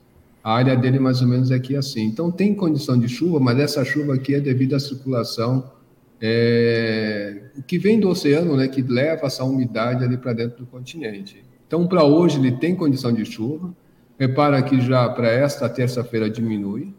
a 0.42 0.54
área 0.54 0.76
dele 0.76 0.98
mais 0.98 1.22
ou 1.22 1.28
menos 1.28 1.50
é 1.50 1.54
aqui 1.54 1.74
assim. 1.74 2.04
Então 2.04 2.30
tem 2.30 2.54
condição 2.54 2.98
de 2.98 3.08
chuva, 3.08 3.40
mas 3.40 3.58
essa 3.58 3.84
chuva 3.84 4.14
aqui 4.14 4.34
é 4.34 4.40
devido 4.40 4.74
à 4.74 4.80
circulação 4.80 5.72
é, 6.20 7.44
que 7.66 7.78
vem 7.78 7.98
do 7.98 8.08
oceano, 8.08 8.56
né, 8.56 8.68
que 8.68 8.82
leva 8.82 9.26
essa 9.26 9.44
umidade 9.44 10.04
ali 10.04 10.16
para 10.16 10.32
dentro 10.32 10.58
do 10.58 10.66
continente. 10.66 11.44
Então 11.66 11.86
para 11.86 12.04
hoje 12.04 12.38
ele 12.38 12.52
tem 12.52 12.74
condição 12.74 13.12
de 13.12 13.24
chuva. 13.24 13.74
Repara 14.18 14.62
que 14.62 14.80
já 14.80 15.08
para 15.08 15.28
esta 15.28 15.68
terça-feira 15.68 16.30
diminui. 16.30 16.94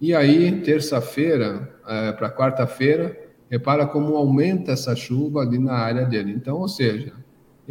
E 0.00 0.14
aí 0.14 0.60
terça-feira 0.60 1.72
é, 1.86 2.12
para 2.12 2.30
quarta-feira, 2.30 3.18
repara 3.50 3.86
como 3.86 4.16
aumenta 4.16 4.72
essa 4.72 4.94
chuva 4.94 5.40
ali 5.40 5.58
na 5.58 5.74
área 5.74 6.04
dele. 6.04 6.32
Então, 6.32 6.58
ou 6.58 6.68
seja, 6.68 7.12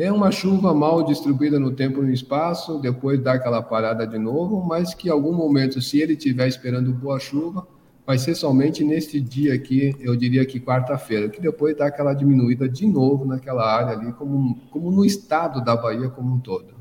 é 0.04 0.12
uma 0.12 0.32
chuva 0.32 0.74
mal 0.74 1.04
distribuída 1.04 1.60
no 1.60 1.72
tempo 1.72 2.02
e 2.02 2.06
no 2.06 2.12
espaço, 2.12 2.80
depois 2.80 3.22
dá 3.22 3.34
aquela 3.34 3.62
parada 3.62 4.08
de 4.08 4.18
novo, 4.18 4.66
mas 4.66 4.96
que 4.96 5.10
em 5.10 5.12
algum 5.12 5.32
momento, 5.32 5.80
se 5.80 6.02
ele 6.02 6.14
estiver 6.14 6.48
esperando 6.48 6.92
boa 6.92 7.20
chuva, 7.20 7.68
vai 8.06 8.18
ser 8.18 8.34
somente 8.34 8.84
neste 8.84 9.22
dia 9.22 9.54
aqui, 9.54 9.96
eu 10.00 10.16
diria 10.16 10.44
que 10.44 10.60
quarta-feira, 10.60 11.30
que 11.30 11.40
depois 11.40 11.78
dá 11.78 11.86
aquela 11.86 12.14
diminuída 12.14 12.68
de 12.68 12.88
novo 12.88 13.26
naquela 13.26 13.64
área 13.64 13.96
ali, 13.96 14.12
como, 14.14 14.60
como 14.72 14.92
no 14.92 15.06
estado 15.06 15.64
da 15.64 15.76
Bahia 15.76 16.10
como 16.10 16.34
um 16.34 16.40
todo. 16.40 16.74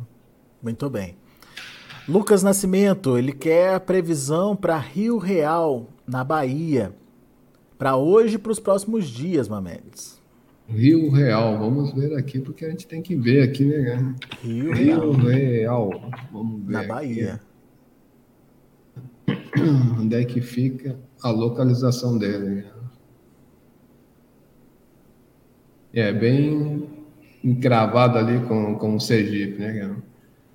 Muito 0.63 0.89
bem. 0.89 1.17
Lucas 2.09 2.43
Nascimento, 2.43 3.19
ele 3.19 3.33
quer 3.33 3.75
a 3.75 3.81
previsão 3.81 4.57
para 4.57 4.79
Rio 4.79 5.19
Real, 5.19 5.89
na 6.07 6.25
Bahia, 6.25 6.95
para 7.79 7.97
hoje 7.97 8.37
e 8.37 8.39
para 8.39 8.53
os 8.53 8.59
próximos 8.59 9.07
dias, 9.07 9.47
Mamedes. 9.47 10.20
Rio 10.71 11.11
Real, 11.11 11.59
vamos 11.59 11.93
ver 11.93 12.17
aqui, 12.17 12.39
porque 12.39 12.65
a 12.65 12.71
gente 12.71 12.87
tem 12.87 13.03
que 13.03 13.17
ver 13.17 13.43
aqui, 13.43 13.65
né? 13.65 14.15
Rio, 14.43 14.73
Rio 14.73 15.13
Real. 15.13 15.89
Real. 15.91 16.11
vamos 16.33 16.65
ver. 16.65 16.73
Na 16.73 16.85
Bahia. 16.85 17.41
Onde 19.99 20.15
é 20.15 20.25
que 20.25 20.41
fica 20.41 20.97
a 21.23 21.31
localização 21.31 22.17
dele? 22.17 22.65
É 25.93 26.13
bem 26.13 26.89
encravado 27.43 28.17
ali 28.17 28.39
com, 28.47 28.77
com 28.77 28.95
o 28.95 29.01
Sergipe, 29.01 29.59
né? 29.59 29.97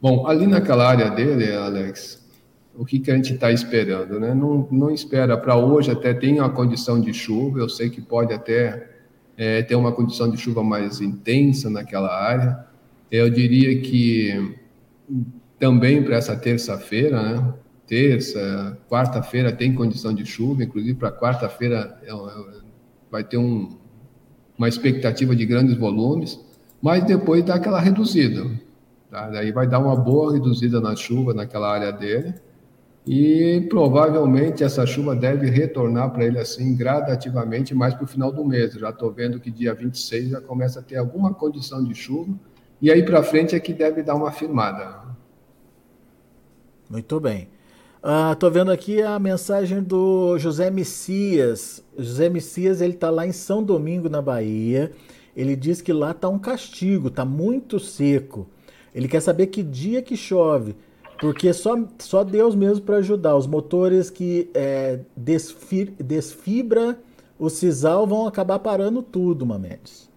Bom, 0.01 0.25
ali 0.28 0.47
naquela 0.47 0.88
área 0.88 1.10
dele, 1.10 1.51
Alex, 1.54 2.25
o 2.73 2.86
que, 2.86 2.99
que 2.99 3.12
a 3.12 3.15
gente 3.15 3.34
está 3.34 3.51
esperando, 3.51 4.17
né? 4.17 4.34
Não, 4.34 4.65
não 4.71 4.91
espera 4.91 5.38
para 5.38 5.58
hoje, 5.58 5.91
até 5.91 6.13
tem 6.13 6.39
uma 6.39 6.49
condição 6.49 7.01
de 7.01 7.13
chuva, 7.13 7.60
eu 7.60 7.67
sei 7.67 7.89
que 7.89 8.01
pode 8.01 8.34
até 8.34 8.94
é, 9.38 9.62
ter 9.62 9.76
uma 9.76 9.91
condição 9.91 10.30
de 10.30 10.38
chuva 10.38 10.63
mais 10.63 11.02
intensa 11.02 11.69
naquela 11.69 12.13
área. 12.13 12.65
Eu 13.12 13.30
diria 13.30 13.82
que 13.82 14.56
também 15.60 16.04
para 16.04 16.17
essa 16.17 16.36
terça-feira, 16.36 17.21
né? 17.21 17.54
terça, 17.88 18.78
quarta-feira 18.89 19.52
tem 19.52 19.74
condição 19.74 20.13
de 20.13 20.26
chuva, 20.26 20.63
inclusive 20.63 20.95
para 20.95 21.12
quarta-feira 21.12 22.00
é, 22.04 22.12
é, 22.12 22.62
vai 23.12 23.24
ter 23.24 23.38
um, 23.38 23.78
uma 24.58 24.67
expectativa 24.67 25.36
de 25.36 25.45
grandes 25.45 25.78
volumes, 25.78 26.39
mas 26.82 27.04
depois 27.04 27.43
dá 27.43 27.56
aquela 27.56 27.80
reduzida. 27.80 28.50
Tá? 29.10 29.30
Daí 29.30 29.52
vai 29.52 29.67
dar 29.67 29.80
uma 29.80 29.95
boa 29.95 30.34
reduzida 30.34 30.82
na 30.82 30.95
chuva 30.95 31.34
naquela 31.34 31.71
área 31.71 31.91
dele. 31.91 32.34
E 33.08 33.65
provavelmente 33.70 34.63
essa 34.63 34.84
chuva 34.86 35.15
deve 35.15 35.48
retornar 35.48 36.12
para 36.12 36.26
ele 36.26 36.39
assim 36.39 36.76
gradativamente 36.76 37.76
mais 37.76 37.94
para 37.94 38.04
o 38.04 38.08
final 38.08 38.32
do 38.32 38.44
mês. 38.44 38.74
Já 38.74 38.89
estou 38.89 39.12
vendo 39.12 39.39
que 39.39 39.52
dia 39.52 39.76
26 39.76 40.30
já 40.30 40.41
começa 40.41 40.80
a 40.80 40.84
ter 40.84 40.98
alguma 40.98 41.34
condição 41.34 41.84
de 41.84 41.94
chuva. 41.94 42.34
E 42.82 42.91
aí 42.91 43.04
para 43.04 43.22
frente 43.22 43.56
é 43.56 43.60
que 43.60 43.74
deve 43.74 44.02
dar 44.02 44.15
uma 44.15 44.32
firmada. 44.32 45.04
Muito 46.89 47.20
bem. 47.20 47.48
Estou 48.32 48.50
uh, 48.50 48.54
vendo 48.54 48.72
aqui 48.72 49.02
a 49.02 49.18
mensagem 49.20 49.82
do 49.82 50.38
José 50.39 50.70
Messias. 50.72 51.84
José 51.98 52.30
Messias 52.30 52.82
ele 52.82 52.94
está 52.94 53.10
lá 53.10 53.26
em 53.26 53.32
São 53.32 53.63
Domingo, 53.63 54.10
na 54.10 54.22
Bahia. 54.22 54.91
Ele 55.36 55.56
diz 55.56 55.82
que 55.82 55.91
lá 55.91 56.12
está 56.12 56.30
um 56.30 56.39
castigo, 56.39 57.10
está 57.10 57.26
muito 57.26 57.80
seco. 57.80 58.48
Ele 58.94 59.08
quer 59.08 59.22
saber 59.22 59.48
que 59.48 59.62
dia 59.62 60.02
que 60.02 60.15
chove. 60.15 60.76
Porque 61.19 61.54
só, 61.54 61.78
só 61.99 62.23
Deus 62.23 62.56
mesmo 62.56 62.84
para 62.84 62.97
ajudar. 62.97 63.36
Os 63.36 63.47
motores 63.47 64.10
que 64.10 64.49
é, 64.54 64.99
desfi, 65.15 65.86
desfibra 65.99 66.97
o 67.38 67.49
sisal 67.49 68.08
vão 68.08 68.28
acabar 68.28 68.60
parando 68.60 69.01
tudo, 69.01 69.45
Mamedes. 69.45 70.10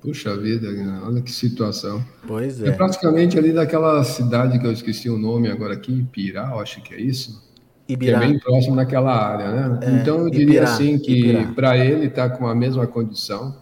Puxa 0.00 0.36
vida, 0.36 0.68
olha 1.04 1.20
que 1.20 1.32
situação. 1.32 2.04
Pois 2.26 2.62
é. 2.62 2.68
É 2.68 2.72
praticamente 2.72 3.36
ali 3.36 3.52
daquela 3.52 4.02
cidade 4.04 4.58
que 4.58 4.66
eu 4.66 4.72
esqueci 4.72 5.10
o 5.10 5.18
nome 5.18 5.50
agora 5.50 5.74
aqui, 5.74 5.92
Ibirá, 5.92 6.54
acho 6.56 6.80
que 6.82 6.94
é 6.94 7.00
isso. 7.00 7.42
Ibirá. 7.88 8.18
Que 8.18 8.24
é 8.24 8.28
bem 8.28 8.38
próximo 8.38 8.76
daquela 8.76 9.12
área, 9.12 9.50
né? 9.50 9.80
É, 9.82 9.90
então 9.92 10.18
eu 10.20 10.30
diria 10.30 10.44
Ibirá, 10.44 10.64
assim 10.72 10.98
que 10.98 11.46
para 11.54 11.76
ele 11.76 12.06
está 12.06 12.30
com 12.30 12.46
a 12.46 12.54
mesma 12.54 12.86
condição. 12.86 13.56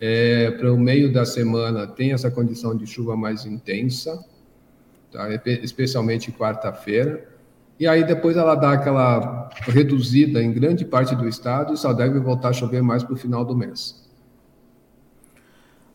É, 0.00 0.50
para 0.50 0.72
o 0.72 0.78
meio 0.78 1.12
da 1.12 1.24
semana 1.24 1.86
tem 1.86 2.12
essa 2.12 2.30
condição 2.30 2.76
de 2.76 2.86
chuva 2.86 3.16
mais 3.16 3.46
intensa 3.46 4.18
tá? 5.16 5.28
especialmente 5.62 6.30
quarta-feira. 6.30 7.28
E 7.78 7.86
aí 7.86 8.04
depois 8.04 8.36
ela 8.36 8.54
dá 8.54 8.72
aquela 8.72 9.50
reduzida 9.60 10.42
em 10.42 10.52
grande 10.52 10.84
parte 10.84 11.14
do 11.14 11.28
estado 11.28 11.74
e 11.74 11.76
só 11.76 11.92
deve 11.92 12.18
voltar 12.18 12.50
a 12.50 12.52
chover 12.52 12.82
mais 12.82 13.02
para 13.02 13.14
o 13.14 13.16
final 13.16 13.44
do 13.44 13.54
mês. 13.54 14.04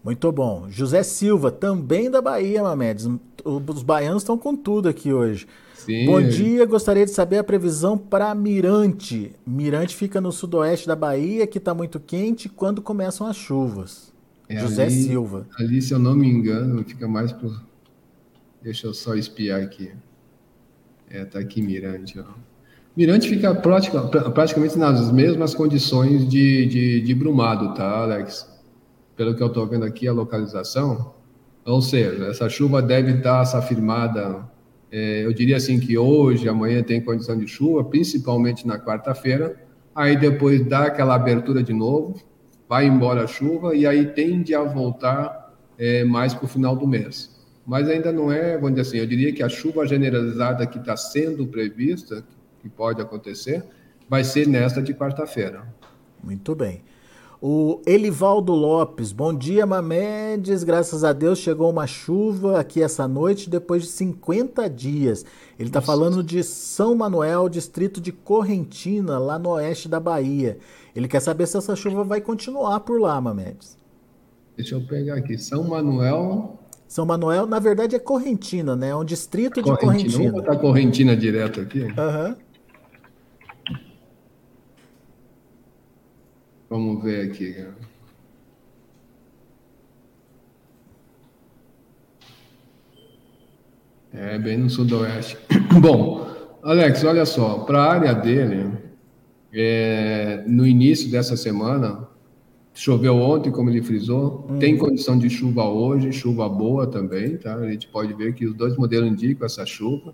Muito 0.03 0.31
bom. 0.31 0.65
José 0.69 1.03
Silva, 1.03 1.51
também 1.51 2.10
da 2.10 2.21
Bahia, 2.21 2.63
Mamedes. 2.63 3.07
Os 3.45 3.84
baianos 3.84 4.23
estão 4.23 4.38
com 4.38 4.55
tudo 4.55 4.89
aqui 4.89 5.13
hoje. 5.13 5.47
Sim. 5.75 6.05
Bom 6.05 6.21
dia, 6.21 6.65
gostaria 6.65 7.05
de 7.05 7.12
saber 7.12 7.39
a 7.39 7.43
previsão 7.43 7.97
para 7.97 8.34
Mirante. 8.36 9.34
Mirante 9.45 9.95
fica 9.95 10.21
no 10.21 10.31
sudoeste 10.31 10.88
da 10.88 10.95
Bahia, 10.95 11.47
que 11.47 11.57
está 11.57 11.73
muito 11.73 11.99
quente. 11.99 12.49
Quando 12.49 12.81
começam 12.81 13.25
as 13.25 13.36
chuvas? 13.36 14.12
É, 14.47 14.60
José 14.60 14.84
ali, 14.84 15.03
Silva. 15.03 15.47
Ali, 15.57 15.81
se 15.81 15.93
eu 15.93 15.99
não 15.99 16.15
me 16.15 16.27
engano, 16.27 16.84
fica 16.84 17.07
mais 17.07 17.31
para 17.31 17.49
Deixa 18.62 18.86
eu 18.86 18.93
só 18.93 19.15
espiar 19.15 19.60
aqui. 19.60 19.91
É, 21.10 21.26
tá 21.26 21.39
aqui 21.39 21.63
Mirante, 21.63 22.19
ó. 22.19 22.26
Mirante 22.95 23.28
fica 23.28 23.56
praticamente 23.56 24.78
nas 24.78 25.12
mesmas 25.12 25.56
condições 25.56 26.30
de, 26.30 26.65
de, 26.67 27.02
de 27.02 27.15
Brumado, 27.15 27.74
tá, 27.74 28.02
Alex? 28.02 28.47
Pelo 29.15 29.36
que 29.36 29.41
eu 29.41 29.47
estou 29.47 29.65
vendo 29.65 29.84
aqui, 29.84 30.08
a 30.08 30.13
localização. 30.13 31.15
Ou 31.65 31.82
seja, 31.82 32.28
essa 32.28 32.47
chuva 32.50 32.82
deve 32.82 33.13
estar 33.13 33.41
essa 33.41 33.62
firmada, 33.62 34.47
é, 34.91 35.26
eu 35.26 35.34
diria 35.34 35.58
assim 35.58 35.80
que 35.80 35.97
hoje, 35.97 36.47
amanhã 36.47 36.84
tem 36.84 37.02
condição 37.02 37.38
de 37.38 37.47
chuva, 37.47 37.84
principalmente 37.84 38.67
na 38.67 38.78
quarta-feira. 38.78 39.56
Aí 39.95 40.15
depois 40.17 40.63
dá 40.67 40.86
aquela 40.86 41.15
abertura 41.15 41.63
de 41.63 41.74
novo, 41.74 42.21
vai 42.69 42.86
embora 42.86 43.24
a 43.24 43.28
chuva 43.28 43.76
e 43.76 43.88
aí 43.88 44.06
tende 44.08 44.54
a 44.54 44.63
voltar 44.63 45.56
é, 45.78 46.04
mais 46.04 46.34
para 46.34 46.45
o 46.45 46.47
final 46.47 46.76
do 46.76 46.86
mês 46.86 47.40
mas 47.71 47.88
ainda 47.88 48.12
não 48.12 48.29
é, 48.29 48.57
vamos 48.57 48.71
dizer 48.71 48.81
assim, 48.81 48.97
eu 48.97 49.07
diria 49.07 49.31
que 49.31 49.41
a 49.41 49.47
chuva 49.47 49.88
generalizada 49.88 50.67
que 50.67 50.77
está 50.77 50.97
sendo 50.97 51.47
prevista, 51.47 52.21
que 52.60 52.67
pode 52.67 53.01
acontecer, 53.01 53.63
vai 54.10 54.25
ser 54.25 54.45
nesta 54.45 54.81
de 54.81 54.93
quarta-feira. 54.93 55.65
Muito 56.21 56.53
bem. 56.53 56.84
O 57.41 57.81
Elivaldo 57.86 58.51
Lopes, 58.51 59.13
bom 59.13 59.34
dia, 59.34 59.65
Mamedes. 59.65 60.65
Graças 60.65 61.05
a 61.05 61.13
Deus 61.13 61.39
chegou 61.39 61.69
uma 61.71 61.88
chuva 61.88 62.60
aqui 62.60 62.84
essa 62.84 63.07
noite 63.07 63.49
depois 63.49 63.84
de 63.84 63.88
50 63.88 64.69
dias. 64.69 65.25
Ele 65.57 65.69
está 65.69 65.79
falando 65.79 66.21
de 66.21 66.43
São 66.43 66.93
Manuel, 66.93 67.47
distrito 67.47 68.01
de 68.01 68.12
Correntina, 68.12 69.17
lá 69.17 69.39
no 69.39 69.51
oeste 69.51 69.88
da 69.88 69.97
Bahia. 70.01 70.57
Ele 70.93 71.07
quer 71.07 71.21
saber 71.21 71.47
se 71.47 71.55
essa 71.55 71.73
chuva 71.73 72.03
vai 72.03 72.19
continuar 72.19 72.81
por 72.81 72.99
lá, 72.99 73.21
Mamedes. 73.21 73.77
Deixa 74.57 74.75
eu 74.75 74.81
pegar 74.81 75.15
aqui. 75.15 75.38
São 75.38 75.63
Manuel, 75.63 76.60
são 76.91 77.06
Manuel, 77.06 77.47
na 77.47 77.58
verdade, 77.58 77.95
é 77.95 77.99
Correntina, 77.99 78.75
né? 78.75 78.89
É 78.89 78.95
um 78.97 79.06
distrito 79.06 79.62
de 79.62 79.77
Correntina. 79.77 80.17
Vamos 80.17 80.32
botar 80.34 80.58
Correntina 80.58 81.15
direto 81.15 81.62
aqui. 81.62 81.84
Uhum. 81.84 82.36
Vamos 86.69 87.01
ver 87.01 87.30
aqui. 87.30 87.65
É, 94.12 94.38
bem 94.38 94.58
no 94.58 94.69
sudoeste. 94.69 95.38
Bom, 95.82 96.27
Alex, 96.62 97.06
olha 97.06 97.25
só, 97.25 97.60
para 97.60 97.84
a 97.84 97.89
área 97.93 98.13
dele, 98.13 98.69
é, 99.54 100.43
no 100.45 100.67
início 100.67 101.10
dessa 101.10 101.38
semana, 101.38 102.11
Choveu 102.73 103.17
ontem, 103.17 103.51
como 103.51 103.69
ele 103.69 103.81
frisou, 103.81 104.47
hum. 104.49 104.57
tem 104.57 104.77
condição 104.77 105.17
de 105.17 105.29
chuva 105.29 105.65
hoje, 105.65 106.12
chuva 106.13 106.47
boa 106.47 106.88
também, 106.88 107.38
tá? 107.38 107.55
A 107.55 107.69
gente 107.69 107.88
pode 107.88 108.13
ver 108.13 108.34
que 108.34 108.45
os 108.45 108.53
dois 108.53 108.77
modelos 108.77 109.12
indicam 109.12 109.45
essa 109.45 109.65
chuva. 109.65 110.13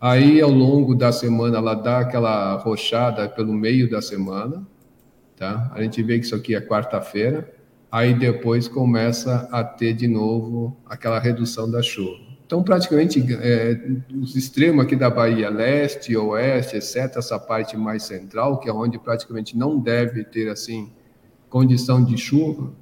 Aí, 0.00 0.40
ao 0.40 0.50
longo 0.50 0.94
da 0.94 1.12
semana, 1.12 1.58
ela 1.58 1.74
dá 1.74 1.98
aquela 1.98 2.56
rochada 2.56 3.28
pelo 3.28 3.52
meio 3.52 3.90
da 3.90 4.00
semana, 4.00 4.66
tá? 5.36 5.70
A 5.74 5.82
gente 5.82 6.02
vê 6.02 6.18
que 6.18 6.24
isso 6.24 6.34
aqui 6.34 6.54
é 6.54 6.60
quarta-feira. 6.60 7.52
Aí 7.92 8.14
depois 8.14 8.68
começa 8.68 9.48
a 9.50 9.64
ter 9.64 9.92
de 9.92 10.06
novo 10.06 10.76
aquela 10.86 11.18
redução 11.18 11.68
da 11.68 11.82
chuva. 11.82 12.30
Então, 12.46 12.62
praticamente, 12.62 13.24
é, 13.40 13.80
os 14.12 14.34
extremos 14.36 14.84
aqui 14.84 14.96
da 14.96 15.10
Bahia, 15.10 15.50
leste, 15.50 16.16
oeste, 16.16 16.76
exceto 16.76 17.18
essa 17.18 17.38
parte 17.38 17.76
mais 17.76 18.04
central, 18.04 18.58
que 18.58 18.68
é 18.68 18.72
onde 18.72 18.98
praticamente 18.98 19.56
não 19.56 19.78
deve 19.78 20.24
ter, 20.24 20.48
assim, 20.48 20.90
condição 21.50 22.02
de 22.02 22.16
chuva, 22.16 22.72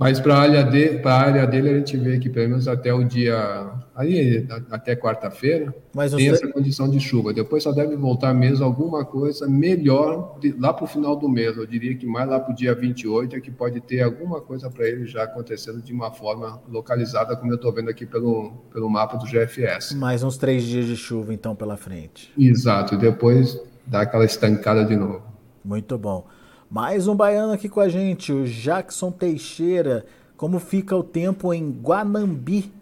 mas 0.00 0.18
para 0.18 0.34
a 0.34 0.38
área, 0.38 0.62
de, 0.62 0.98
a 1.04 1.12
área 1.12 1.46
dele 1.46 1.68
a 1.68 1.74
gente 1.76 1.94
vê 1.98 2.18
que 2.18 2.30
pelo 2.30 2.48
menos 2.48 2.66
até 2.66 2.90
o 2.90 3.04
dia, 3.04 3.70
aí, 3.94 4.46
até 4.70 4.96
quarta-feira, 4.96 5.74
tem 6.16 6.30
essa 6.30 6.48
condição 6.48 6.88
de 6.88 6.98
chuva. 6.98 7.34
Depois 7.34 7.62
só 7.62 7.70
deve 7.70 7.96
voltar 7.96 8.32
mesmo 8.32 8.64
alguma 8.64 9.04
coisa 9.04 9.46
melhor 9.46 10.38
de, 10.40 10.52
lá 10.58 10.72
para 10.72 10.84
o 10.84 10.86
final 10.86 11.14
do 11.14 11.28
mês. 11.28 11.54
Eu 11.54 11.66
diria 11.66 11.94
que 11.94 12.06
mais 12.06 12.26
lá 12.30 12.40
para 12.40 12.50
o 12.50 12.54
dia 12.54 12.74
28 12.74 13.36
é 13.36 13.40
que 13.42 13.50
pode 13.50 13.78
ter 13.82 14.00
alguma 14.00 14.40
coisa 14.40 14.70
para 14.70 14.88
ele 14.88 15.04
já 15.04 15.24
acontecendo 15.24 15.82
de 15.82 15.92
uma 15.92 16.10
forma 16.10 16.62
localizada, 16.66 17.36
como 17.36 17.52
eu 17.52 17.56
estou 17.56 17.70
vendo 17.70 17.90
aqui 17.90 18.06
pelo, 18.06 18.52
pelo 18.72 18.88
mapa 18.88 19.18
do 19.18 19.26
GFS. 19.26 19.94
Mais 19.96 20.22
uns 20.22 20.38
três 20.38 20.62
dias 20.62 20.86
de 20.86 20.96
chuva 20.96 21.34
então 21.34 21.54
pela 21.54 21.76
frente. 21.76 22.32
Exato, 22.38 22.94
e 22.94 22.96
depois 22.96 23.60
dá 23.86 24.00
aquela 24.00 24.24
estancada 24.24 24.82
de 24.82 24.96
novo. 24.96 25.20
Muito 25.62 25.98
bom. 25.98 26.26
Mais 26.70 27.08
um 27.08 27.16
baiano 27.16 27.52
aqui 27.52 27.68
com 27.68 27.80
a 27.80 27.88
gente, 27.88 28.32
o 28.32 28.46
Jackson 28.46 29.10
Teixeira. 29.10 30.06
Como 30.36 30.60
fica 30.60 30.94
o 30.94 31.02
tempo 31.02 31.52
em 31.52 31.68
Guanambi 31.68 32.72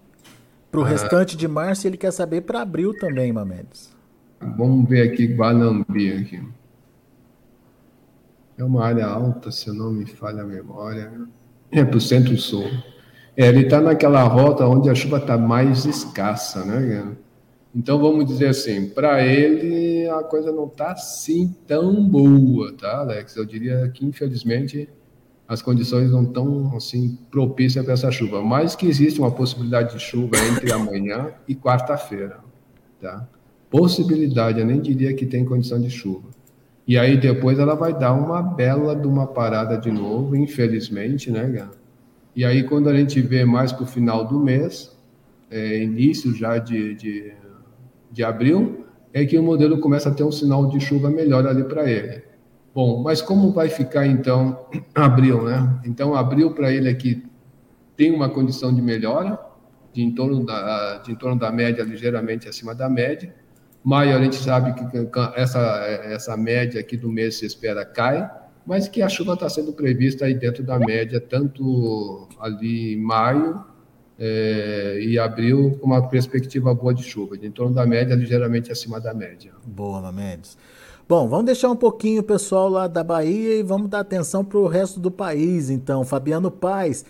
para 0.70 0.80
o 0.80 0.84
ah. 0.84 0.86
restante 0.86 1.34
de 1.34 1.48
março? 1.48 1.86
Ele 1.86 1.96
quer 1.96 2.12
saber 2.12 2.42
para 2.42 2.60
abril 2.60 2.92
também, 2.98 3.32
Mamedes. 3.32 3.96
Vamos 4.58 4.86
ver 4.86 5.10
aqui 5.10 5.26
Guanambi 5.34 6.12
aqui. 6.12 6.46
É 8.58 8.62
uma 8.62 8.84
área 8.84 9.06
alta, 9.06 9.50
se 9.50 9.68
eu 9.68 9.74
não 9.74 9.90
me 9.90 10.04
falha 10.04 10.42
a 10.42 10.46
memória. 10.46 11.10
É 11.72 11.82
para 11.82 11.96
o 11.96 12.00
centro-sul. 12.00 12.66
É, 13.34 13.46
ele 13.46 13.62
está 13.62 13.80
naquela 13.80 14.22
rota 14.24 14.66
onde 14.66 14.90
a 14.90 14.94
chuva 14.94 15.16
está 15.16 15.38
mais 15.38 15.86
escassa, 15.86 16.62
né? 16.62 17.16
Então 17.74 17.98
vamos 17.98 18.24
dizer 18.24 18.48
assim, 18.48 18.88
para 18.88 19.24
ele 19.24 20.08
a 20.08 20.22
coisa 20.22 20.50
não 20.50 20.66
está 20.66 20.92
assim 20.92 21.54
tão 21.66 22.02
boa, 22.02 22.72
tá, 22.72 23.00
Alex? 23.00 23.36
Eu 23.36 23.44
diria 23.44 23.88
que 23.88 24.06
infelizmente 24.06 24.88
as 25.46 25.62
condições 25.62 26.10
não 26.10 26.24
estão 26.24 26.76
assim 26.76 27.18
propícias 27.30 27.84
para 27.84 27.94
essa 27.94 28.10
chuva, 28.10 28.42
mas 28.42 28.74
que 28.74 28.86
existe 28.86 29.18
uma 29.18 29.30
possibilidade 29.30 29.94
de 29.94 30.00
chuva 30.00 30.36
entre 30.46 30.72
amanhã 30.72 31.32
e 31.46 31.54
quarta-feira, 31.54 32.40
tá? 33.00 33.26
Possibilidade, 33.70 34.60
eu 34.60 34.66
nem 34.66 34.80
diria 34.80 35.14
que 35.14 35.26
tem 35.26 35.44
condição 35.44 35.80
de 35.80 35.90
chuva. 35.90 36.28
E 36.86 36.98
aí 36.98 37.18
depois 37.18 37.58
ela 37.58 37.74
vai 37.74 37.92
dar 37.92 38.14
uma 38.14 38.42
bela 38.42 38.96
de 38.96 39.06
uma 39.06 39.26
parada 39.26 39.76
de 39.76 39.90
novo, 39.90 40.34
infelizmente, 40.34 41.30
né, 41.30 41.46
Gá? 41.48 41.70
E 42.34 42.44
aí 42.44 42.62
quando 42.64 42.88
a 42.88 42.96
gente 42.96 43.20
vê 43.20 43.44
mais 43.44 43.72
para 43.72 43.84
o 43.84 43.86
final 43.86 44.26
do 44.26 44.38
mês, 44.38 44.96
é, 45.50 45.82
início 45.82 46.34
já 46.34 46.58
de, 46.58 46.94
de 46.94 47.32
de 48.10 48.24
abril, 48.24 48.86
é 49.12 49.24
que 49.24 49.38
o 49.38 49.42
modelo 49.42 49.80
começa 49.80 50.08
a 50.08 50.14
ter 50.14 50.24
um 50.24 50.32
sinal 50.32 50.68
de 50.68 50.80
chuva 50.80 51.10
melhor 51.10 51.46
ali 51.46 51.64
para 51.64 51.90
ele. 51.90 52.22
Bom, 52.74 53.02
mas 53.02 53.20
como 53.20 53.52
vai 53.52 53.68
ficar 53.68 54.06
então 54.06 54.66
abril, 54.94 55.44
né? 55.44 55.80
Então, 55.84 56.14
abril 56.14 56.52
para 56.52 56.72
ele 56.72 56.88
aqui 56.88 57.24
tem 57.96 58.14
uma 58.14 58.28
condição 58.28 58.72
de 58.72 58.80
melhora, 58.80 59.38
de 59.92 60.02
em, 60.02 60.14
torno 60.14 60.44
da, 60.44 60.98
de 60.98 61.12
em 61.12 61.14
torno 61.16 61.38
da 61.38 61.50
média, 61.50 61.82
ligeiramente 61.82 62.48
acima 62.48 62.74
da 62.74 62.88
média, 62.88 63.34
Maio 63.82 64.16
a 64.16 64.22
gente 64.22 64.36
sabe 64.36 64.74
que 64.74 64.84
essa, 65.34 65.60
essa 66.04 66.36
média 66.36 66.80
aqui 66.80 66.96
do 66.96 67.10
mês 67.10 67.38
se 67.38 67.46
espera 67.46 67.84
cai, 67.84 68.28
mas 68.66 68.86
que 68.86 69.00
a 69.00 69.08
chuva 69.08 69.32
está 69.32 69.48
sendo 69.48 69.72
prevista 69.72 70.26
aí 70.26 70.34
dentro 70.34 70.62
da 70.62 70.78
média, 70.78 71.20
tanto 71.20 72.28
ali 72.38 72.94
em 72.94 73.00
maio 73.00 73.64
é, 74.18 74.98
e 75.00 75.18
abril, 75.18 75.78
com 75.80 75.86
uma 75.86 76.08
perspectiva 76.08 76.74
boa 76.74 76.92
de 76.92 77.02
chuva, 77.02 77.36
em 77.40 77.50
torno 77.50 77.74
da 77.74 77.86
média, 77.86 78.14
ligeiramente 78.14 78.72
acima 78.72 79.00
da 79.00 79.14
média. 79.14 79.52
Boa, 79.64 80.00
Mamedes. 80.00 80.58
Bom, 81.08 81.28
vamos 81.28 81.46
deixar 81.46 81.70
um 81.70 81.76
pouquinho 81.76 82.20
o 82.20 82.24
pessoal 82.24 82.68
lá 82.68 82.86
da 82.86 83.02
Bahia 83.02 83.54
e 83.54 83.62
vamos 83.62 83.88
dar 83.88 84.00
atenção 84.00 84.44
para 84.44 84.58
o 84.58 84.66
resto 84.66 85.00
do 85.00 85.10
país, 85.10 85.70
então. 85.70 86.04
Fabiano 86.04 86.50
Paz, 86.50 87.04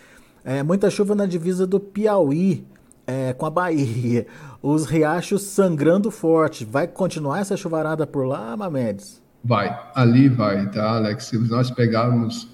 é, 0.45 0.63
muita 0.63 0.91
chuva 0.91 1.15
na 1.15 1.27
divisa 1.27 1.67
do 1.67 1.81
Piauí 1.81 2.65
é, 3.07 3.33
com 3.33 3.47
a 3.47 3.51
Bahia. 3.51 4.27
Os 4.63 4.85
riachos 4.85 5.43
sangrando 5.43 6.11
forte. 6.11 6.65
Vai 6.65 6.87
continuar 6.87 7.41
essa 7.41 7.57
chuvarada 7.57 8.07
por 8.07 8.25
lá, 8.25 8.57
Mamedes? 8.57 9.21
Vai, 9.43 9.77
ali 9.95 10.29
vai, 10.29 10.71
tá, 10.71 10.91
Alex? 10.91 11.25
Se 11.25 11.39
nós 11.39 11.71
pegarmos 11.71 12.49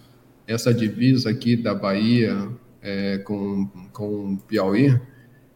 essa 0.47 0.73
divisa 0.73 1.31
aqui 1.31 1.57
da 1.57 1.75
Bahia 1.75 2.49
é, 2.85 3.19
com, 3.19 3.67
com 3.93 4.37
Piauí, 4.47 5.01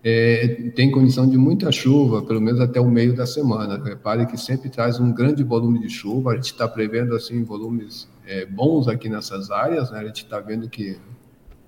é, 0.02 0.70
tem 0.74 0.90
condição 0.90 1.28
de 1.28 1.36
muita 1.36 1.70
chuva, 1.70 2.22
pelo 2.22 2.40
menos 2.40 2.60
até 2.60 2.80
o 2.80 2.90
meio 2.90 3.14
da 3.14 3.26
semana. 3.26 3.82
Repare 3.84 4.24
que 4.26 4.38
sempre 4.38 4.70
traz 4.70 4.98
um 4.98 5.12
grande 5.12 5.42
volume 5.42 5.78
de 5.80 5.90
chuva. 5.90 6.32
A 6.32 6.34
gente 6.36 6.46
está 6.46 6.66
prevendo 6.66 7.14
assim 7.14 7.44
volumes 7.44 8.08
é, 8.26 8.46
bons 8.46 8.88
aqui 8.88 9.08
nessas 9.08 9.50
áreas. 9.50 9.90
Né? 9.90 9.98
A 9.98 10.04
gente 10.04 10.24
está 10.24 10.40
vendo 10.40 10.68
que 10.70 10.96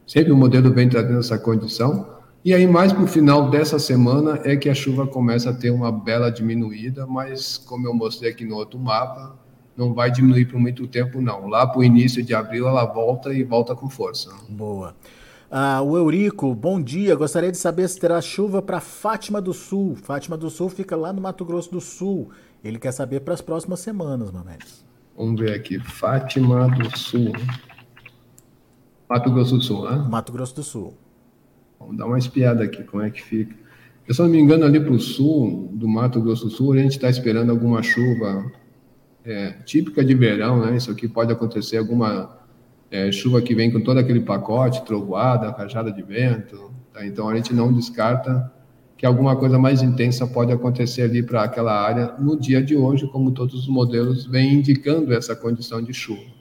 sempre 0.06 0.32
o 0.32 0.36
modelo 0.36 0.72
vem 0.72 0.88
trazendo 0.88 1.18
essa 1.18 1.38
condição. 1.38 2.18
E 2.42 2.54
aí, 2.54 2.66
mais 2.66 2.90
para 2.90 3.02
o 3.02 3.06
final 3.06 3.50
dessa 3.50 3.78
semana, 3.78 4.40
é 4.44 4.56
que 4.56 4.70
a 4.70 4.74
chuva 4.74 5.06
começa 5.06 5.50
a 5.50 5.52
ter 5.52 5.70
uma 5.70 5.92
bela 5.92 6.30
diminuída, 6.30 7.06
mas 7.06 7.58
como 7.58 7.86
eu 7.86 7.92
mostrei 7.92 8.30
aqui 8.30 8.46
no 8.46 8.56
outro 8.56 8.78
mapa, 8.78 9.38
não 9.76 9.92
vai 9.92 10.10
diminuir 10.10 10.46
por 10.46 10.58
muito 10.58 10.86
tempo, 10.86 11.20
não. 11.20 11.46
Lá 11.48 11.66
para 11.66 11.80
o 11.80 11.84
início 11.84 12.22
de 12.22 12.34
abril, 12.34 12.66
ela 12.66 12.86
volta 12.86 13.34
e 13.34 13.44
volta 13.44 13.76
com 13.76 13.90
força. 13.90 14.30
Boa. 14.48 14.94
Ah, 15.52 15.82
o 15.82 15.96
Eurico, 15.96 16.54
bom 16.54 16.80
dia. 16.80 17.16
Gostaria 17.16 17.50
de 17.50 17.58
saber 17.58 17.88
se 17.88 17.98
terá 17.98 18.20
chuva 18.20 18.62
para 18.62 18.78
Fátima 18.78 19.40
do 19.40 19.52
Sul. 19.52 19.96
Fátima 19.96 20.36
do 20.36 20.48
Sul 20.48 20.68
fica 20.68 20.94
lá 20.94 21.12
no 21.12 21.20
Mato 21.20 21.44
Grosso 21.44 21.72
do 21.72 21.80
Sul. 21.80 22.30
Ele 22.62 22.78
quer 22.78 22.92
saber 22.92 23.18
para 23.22 23.34
as 23.34 23.40
próximas 23.40 23.80
semanas, 23.80 24.30
Mamedes. 24.30 24.84
Vamos 25.16 25.40
ver 25.40 25.52
aqui. 25.52 25.80
Fátima 25.80 26.68
do 26.68 26.96
Sul. 26.96 27.32
Mato 29.08 29.28
Grosso 29.32 29.56
do 29.56 29.62
Sul, 29.62 29.90
né? 29.90 29.96
Mato 30.08 30.32
Grosso 30.32 30.54
do 30.54 30.62
Sul. 30.62 30.94
Vamos 31.80 31.96
dar 31.96 32.06
uma 32.06 32.18
espiada 32.18 32.62
aqui, 32.62 32.84
como 32.84 33.02
é 33.02 33.10
que 33.10 33.20
fica. 33.20 33.56
Eu, 34.06 34.14
se 34.14 34.22
não 34.22 34.28
me 34.28 34.38
engano, 34.38 34.64
ali 34.64 34.78
para 34.78 34.92
o 34.92 35.00
sul 35.00 35.68
do 35.72 35.88
Mato 35.88 36.20
Grosso 36.20 36.44
do 36.44 36.50
Sul, 36.50 36.74
a 36.74 36.76
gente 36.76 36.92
está 36.92 37.10
esperando 37.10 37.50
alguma 37.50 37.82
chuva 37.82 38.52
é, 39.24 39.50
típica 39.64 40.04
de 40.04 40.14
verão, 40.14 40.64
né? 40.64 40.76
Isso 40.76 40.92
aqui 40.92 41.08
pode 41.08 41.32
acontecer, 41.32 41.76
alguma 41.76 42.39
é, 42.90 43.12
chuva 43.12 43.40
que 43.40 43.54
vem 43.54 43.70
com 43.70 43.80
todo 43.80 43.98
aquele 43.98 44.20
pacote, 44.20 44.84
trovoada, 44.84 45.50
rajada 45.50 45.92
de 45.92 46.02
vento. 46.02 46.72
Tá? 46.92 47.06
Então, 47.06 47.28
a 47.28 47.36
gente 47.36 47.54
não 47.54 47.72
descarta 47.72 48.52
que 48.96 49.06
alguma 49.06 49.34
coisa 49.34 49.58
mais 49.58 49.80
intensa 49.80 50.26
pode 50.26 50.52
acontecer 50.52 51.02
ali 51.02 51.22
para 51.22 51.44
aquela 51.44 51.72
área 51.72 52.14
no 52.18 52.38
dia 52.38 52.62
de 52.62 52.76
hoje, 52.76 53.06
como 53.06 53.30
todos 53.30 53.54
os 53.54 53.68
modelos 53.68 54.26
vêm 54.26 54.54
indicando 54.54 55.14
essa 55.14 55.34
condição 55.34 55.82
de 55.82 55.94
chuva. 55.94 56.40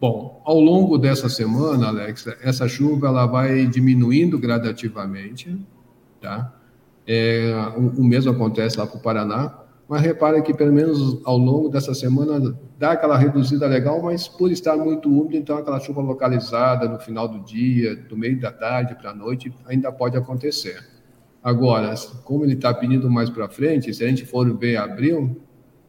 Bom, 0.00 0.42
ao 0.44 0.58
longo 0.58 0.98
dessa 0.98 1.28
semana, 1.28 1.86
Alex, 1.86 2.26
essa 2.42 2.66
chuva 2.66 3.06
ela 3.06 3.26
vai 3.26 3.66
diminuindo 3.66 4.38
gradativamente, 4.38 5.56
tá? 6.20 6.52
É, 7.06 7.54
o, 7.76 8.00
o, 8.00 8.04
mesmo 8.04 8.32
acontece 8.32 8.78
lá 8.78 8.86
para 8.86 8.98
o 8.98 9.00
Paraná, 9.00 9.54
mas 9.88 10.00
repara 10.00 10.40
que 10.40 10.54
pelo 10.54 10.72
menos 10.72 11.20
ao 11.24 11.36
longo 11.36 11.68
dessa 11.68 11.94
semana 11.94 12.56
dá 12.78 12.92
aquela 12.92 13.18
reduzida 13.18 13.66
legal, 13.66 14.02
mas 14.02 14.26
por 14.26 14.50
estar 14.50 14.76
muito 14.76 15.08
úmido, 15.08 15.36
então 15.36 15.58
aquela 15.58 15.78
chuva 15.78 16.00
localizada 16.00 16.88
no 16.88 16.98
final 16.98 17.28
do 17.28 17.40
dia, 17.40 17.94
do 17.94 18.16
meio 18.16 18.40
da 18.40 18.50
tarde 18.50 18.94
para 18.94 19.10
a 19.10 19.14
noite, 19.14 19.52
ainda 19.66 19.92
pode 19.92 20.16
acontecer. 20.16 20.82
Agora, 21.42 21.94
como 22.24 22.44
ele 22.44 22.54
está 22.54 22.72
pedindo 22.72 23.10
mais 23.10 23.28
para 23.28 23.48
frente, 23.48 23.92
se 23.92 24.02
a 24.02 24.08
gente 24.08 24.24
for 24.24 24.50
ver 24.56 24.76
abril, 24.78 25.42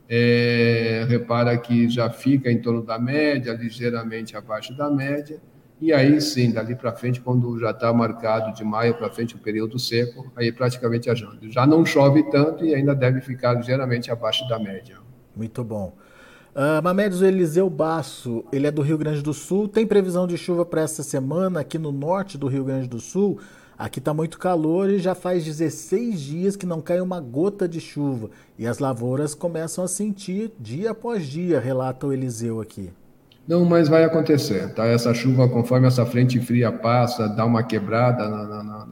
é, 0.10 1.06
repara 1.08 1.58
que 1.58 1.90
já 1.90 2.10
fica 2.10 2.52
em 2.52 2.62
torno 2.62 2.84
da 2.84 3.00
média, 3.00 3.54
ligeiramente 3.54 4.36
abaixo 4.36 4.76
da 4.76 4.90
média, 4.90 5.42
e 5.82 5.92
aí 5.92 6.22
sim, 6.22 6.52
dali 6.52 6.74
para 6.76 6.94
frente, 6.94 7.20
quando 7.20 7.60
já 7.60 7.72
está 7.72 7.92
marcado 7.92 8.54
de 8.54 8.64
maio 8.64 8.96
para 8.96 9.10
frente 9.10 9.36
o 9.36 9.40
período 9.40 9.78
seco, 9.78 10.32
aí 10.36 10.52
praticamente 10.52 11.10
ajuda. 11.10 11.50
Já 11.50 11.68
não 11.68 11.86
chove 11.86 12.24
tanto 12.32 12.66
e 12.66 12.74
ainda 12.74 12.96
deve 12.96 13.20
ficar 13.22 13.54
ligeiramente 13.54 14.10
abaixo 14.10 14.48
da 14.48 14.58
média. 14.58 14.98
Muito 15.36 15.64
bom. 15.64 15.94
Uh, 16.56 16.82
Mamedes 16.82 17.22
Eliseu 17.22 17.70
Basso, 17.70 18.46
ele 18.54 18.66
é 18.66 18.72
do 18.72 18.82
Rio 18.82 18.98
Grande 18.98 19.22
do 19.22 19.34
Sul, 19.34 19.68
tem 19.68 19.86
previsão 19.86 20.26
de 20.26 20.38
chuva 20.38 20.66
para 20.66 20.82
essa 20.82 21.04
semana 21.04 21.60
aqui 21.60 21.78
no 21.78 21.92
norte 21.92 22.38
do 22.38 22.48
Rio 22.48 22.64
Grande 22.64 22.88
do 22.88 23.02
Sul. 23.02 23.38
Aqui 23.78 24.00
está 24.00 24.14
muito 24.14 24.40
calor 24.40 24.90
e 24.90 24.98
já 25.00 25.14
faz 25.14 25.44
16 25.44 26.22
dias 26.22 26.56
que 26.56 26.66
não 26.66 26.80
cai 26.80 27.02
uma 27.02 27.20
gota 27.20 27.68
de 27.68 27.82
chuva. 27.82 28.30
E 28.58 28.66
as 28.66 28.80
lavouras 28.80 29.36
começam 29.36 29.84
a 29.84 29.88
sentir 29.90 30.54
dia 30.58 30.92
após 30.92 31.28
dia, 31.28 31.60
relata 31.60 32.08
o 32.08 32.14
Eliseu 32.14 32.62
aqui. 32.62 32.90
Não, 33.48 33.64
mas 33.64 33.88
vai 33.88 34.04
acontecer, 34.04 34.74
tá? 34.74 34.86
Essa 34.86 35.14
chuva, 35.14 35.48
conforme 35.48 35.86
essa 35.86 36.04
frente 36.06 36.40
fria 36.40 36.72
passa, 36.72 37.30
dá 37.30 37.46
uma 37.46 37.62
quebrada 37.62 38.28
na, 38.28 38.44
na, 38.44 38.64
na, 38.64 38.88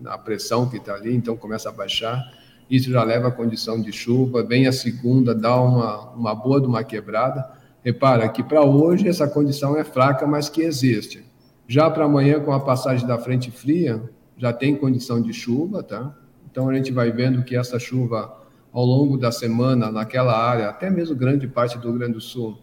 na 0.00 0.18
pressão 0.18 0.66
que 0.68 0.78
está 0.78 0.94
ali, 0.94 1.14
então 1.14 1.36
começa 1.36 1.68
a 1.68 1.72
baixar. 1.72 2.22
Isso 2.70 2.90
já 2.90 3.02
leva 3.04 3.28
a 3.28 3.30
condição 3.30 3.78
de 3.78 3.92
chuva. 3.92 4.42
Vem 4.42 4.66
a 4.66 4.72
segunda, 4.72 5.34
dá 5.34 5.60
uma, 5.60 6.10
uma 6.12 6.34
boa 6.34 6.60
de 6.60 6.66
uma 6.66 6.82
quebrada. 6.82 7.46
Repara 7.84 8.26
que 8.30 8.42
para 8.42 8.62
hoje 8.64 9.06
essa 9.06 9.28
condição 9.28 9.76
é 9.76 9.84
fraca, 9.84 10.26
mas 10.26 10.48
que 10.48 10.62
existe. 10.62 11.22
Já 11.68 11.90
para 11.90 12.06
amanhã, 12.06 12.40
com 12.40 12.52
a 12.52 12.60
passagem 12.60 13.06
da 13.06 13.18
frente 13.18 13.50
fria, 13.50 14.02
já 14.38 14.50
tem 14.50 14.74
condição 14.74 15.20
de 15.20 15.34
chuva, 15.34 15.82
tá? 15.82 16.14
Então 16.50 16.70
a 16.70 16.74
gente 16.74 16.90
vai 16.90 17.10
vendo 17.10 17.44
que 17.44 17.54
essa 17.54 17.78
chuva 17.78 18.34
ao 18.72 18.84
longo 18.84 19.18
da 19.18 19.30
semana 19.30 19.92
naquela 19.92 20.36
área, 20.36 20.68
até 20.68 20.88
mesmo 20.88 21.14
grande 21.14 21.46
parte 21.46 21.78
do 21.78 21.88
Rio 21.88 21.98
Grande 21.98 22.14
do 22.14 22.20
Sul, 22.20 22.58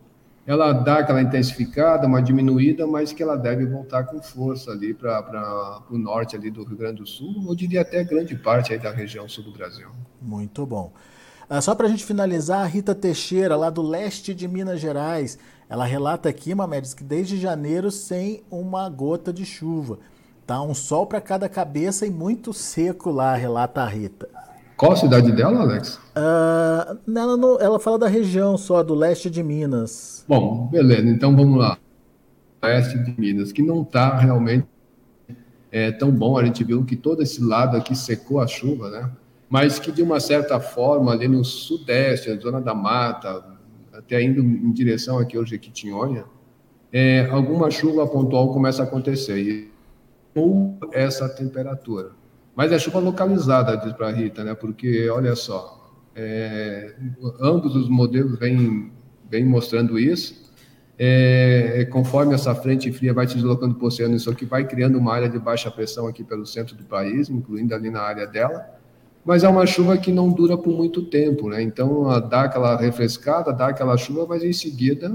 ela 0.45 0.73
dá 0.73 0.99
aquela 0.99 1.21
intensificada, 1.21 2.07
uma 2.07 2.21
diminuída, 2.21 2.87
mas 2.87 3.13
que 3.13 3.21
ela 3.21 3.35
deve 3.35 3.65
voltar 3.65 4.05
com 4.05 4.21
força 4.21 4.71
ali 4.71 4.93
para 4.93 5.83
o 5.89 5.97
norte 5.97 6.35
ali 6.35 6.49
do 6.49 6.63
Rio 6.63 6.77
Grande 6.77 7.01
do 7.01 7.07
Sul, 7.07 7.45
eu 7.47 7.55
diria 7.55 7.81
até 7.81 8.03
grande 8.03 8.35
parte 8.35 8.73
aí 8.73 8.79
da 8.79 8.91
região 8.91 9.29
sul 9.29 9.43
do 9.43 9.51
Brasil. 9.51 9.87
Muito 10.21 10.65
bom. 10.65 10.91
Ah, 11.49 11.61
só 11.61 11.75
para 11.75 11.87
a 11.87 11.89
gente 11.89 12.05
finalizar, 12.05 12.61
a 12.61 12.65
Rita 12.65 12.95
Teixeira, 12.95 13.55
lá 13.55 13.69
do 13.69 13.81
leste 13.81 14.33
de 14.33 14.47
Minas 14.47 14.79
Gerais, 14.79 15.37
ela 15.69 15.85
relata 15.85 16.29
aqui, 16.29 16.55
Mamedes, 16.55 16.93
que 16.93 17.03
desde 17.03 17.37
janeiro 17.37 17.91
sem 17.91 18.41
uma 18.49 18.89
gota 18.89 19.31
de 19.31 19.45
chuva. 19.45 19.99
Tá 20.47 20.61
um 20.61 20.73
sol 20.73 21.05
para 21.05 21.21
cada 21.21 21.47
cabeça 21.47 22.05
e 22.05 22.09
muito 22.09 22.53
seco 22.53 23.11
lá, 23.11 23.35
relata 23.35 23.81
a 23.81 23.87
Rita. 23.87 24.27
Qual 24.81 24.93
a 24.93 24.95
cidade 24.95 25.31
dela, 25.31 25.61
Alex? 25.61 25.97
Uh, 26.17 26.97
ela, 27.15 27.37
não, 27.37 27.61
ela 27.61 27.79
fala 27.79 27.99
da 27.99 28.07
região 28.07 28.57
só, 28.57 28.81
do 28.81 28.95
leste 28.95 29.29
de 29.29 29.43
Minas. 29.43 30.25
Bom, 30.27 30.69
beleza, 30.71 31.07
então 31.07 31.35
vamos 31.35 31.59
lá. 31.59 31.77
Leste 32.63 32.97
de 32.97 33.13
Minas, 33.15 33.51
que 33.51 33.61
não 33.61 33.83
está 33.83 34.17
realmente 34.17 34.65
é, 35.71 35.91
tão 35.91 36.09
bom. 36.09 36.35
A 36.35 36.43
gente 36.43 36.63
viu 36.63 36.83
que 36.83 36.95
todo 36.95 37.21
esse 37.21 37.43
lado 37.43 37.77
aqui 37.77 37.95
secou 37.95 38.39
a 38.41 38.47
chuva, 38.47 38.89
né? 38.89 39.11
Mas 39.47 39.77
que 39.77 39.91
de 39.91 40.01
uma 40.01 40.19
certa 40.19 40.59
forma, 40.59 41.11
ali 41.11 41.27
no 41.27 41.45
sudeste, 41.45 42.31
a 42.31 42.39
zona 42.39 42.59
da 42.59 42.73
mata, 42.73 43.45
até 43.93 44.19
indo 44.23 44.41
em 44.41 44.71
direção 44.71 45.19
aqui 45.19 45.37
ao 45.37 45.45
Jequitinhonha, 45.45 46.25
é, 46.91 47.27
alguma 47.29 47.69
chuva 47.69 48.07
pontual 48.07 48.51
começa 48.51 48.81
a 48.81 48.85
acontecer 48.85 49.37
e 49.37 49.71
ou 50.33 50.75
essa 50.91 51.29
temperatura. 51.29 52.19
Mas 52.55 52.71
é 52.71 52.79
chuva 52.79 52.99
localizada, 52.99 53.77
diz 53.77 53.93
para 53.93 54.07
a 54.07 54.11
Rita, 54.11 54.43
né? 54.43 54.53
Porque 54.53 55.09
olha 55.09 55.35
só, 55.35 55.91
é, 56.15 56.93
ambos 57.39 57.75
os 57.75 57.89
modelos 57.89 58.37
vêm, 58.37 58.91
vêm 59.29 59.45
mostrando 59.45 59.97
isso. 59.97 60.49
É, 60.97 61.87
conforme 61.89 62.35
essa 62.35 62.53
frente 62.53 62.91
fria 62.91 63.13
vai 63.13 63.27
se 63.27 63.35
deslocando 63.35 63.75
para 63.75 63.85
o 63.85 63.87
oceano, 63.87 64.15
isso 64.15 64.29
aqui 64.29 64.45
vai 64.45 64.67
criando 64.67 64.97
uma 64.97 65.13
área 65.13 65.29
de 65.29 65.39
baixa 65.39 65.71
pressão 65.71 66.07
aqui 66.07 66.23
pelo 66.23 66.45
centro 66.45 66.75
do 66.75 66.83
país, 66.83 67.29
incluindo 67.29 67.73
ali 67.73 67.89
na 67.89 68.01
área 68.01 68.27
dela 68.27 68.79
mas 69.23 69.43
é 69.43 69.49
uma 69.49 69.65
chuva 69.65 69.97
que 69.97 70.11
não 70.11 70.29
dura 70.31 70.57
por 70.57 70.75
muito 70.75 71.03
tempo, 71.03 71.49
né? 71.49 71.61
Então, 71.61 72.03
dá 72.27 72.43
aquela 72.43 72.75
refrescada, 72.75 73.53
dá 73.53 73.67
aquela 73.67 73.95
chuva, 73.97 74.25
mas 74.27 74.43
em 74.43 74.53
seguida 74.53 75.13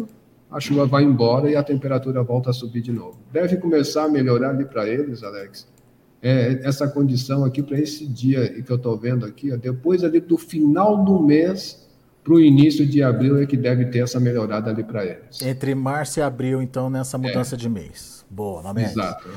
a 0.51 0.61
chuva 0.61 0.87
vai 0.87 1.03
embora 1.03 1.51
e 1.51 1.57
a 1.57 1.63
temperatura 1.63 2.23
volta 2.23 2.51
a 2.51 2.53
subir 2.53 2.81
de 2.81 2.93
novo. 2.93 3.19
Deve 3.33 3.57
começar 3.57 4.05
a 4.05 4.09
melhorar 4.09 4.51
ali 4.51 4.65
para 4.65 4.89
eles, 4.89 5.25
Alex. 5.25 5.67
É, 6.23 6.61
essa 6.65 6.89
condição 6.89 7.45
aqui 7.45 7.63
para 7.63 7.79
esse 7.79 8.07
dia 8.07 8.63
que 8.63 8.71
eu 8.71 8.77
estou 8.77 8.97
vendo 8.97 9.27
aqui, 9.27 9.53
ó, 9.53 9.57
depois 9.57 10.03
ali 10.03 10.19
do 10.19 10.39
final 10.39 11.05
do 11.05 11.23
mês 11.23 11.87
para 12.25 12.35
o 12.35 12.41
início 12.41 12.85
de 12.85 13.03
abril 13.03 13.41
é 13.41 13.47
que 13.47 13.57
deve 13.57 13.85
ter 13.87 14.01
essa 14.01 14.19
melhorada 14.19 14.71
ali 14.71 14.83
para 14.83 15.05
eles. 15.05 15.41
Entre 15.43 15.75
março 15.77 16.19
e 16.19 16.23
abril, 16.23 16.61
então, 16.61 16.91
nessa 16.91 17.17
mudança 17.17 17.55
é. 17.55 17.59
de 17.59 17.69
mês. 17.69 18.25
Boa, 18.29 18.63
na 18.63 18.83
Exato. 18.83 19.29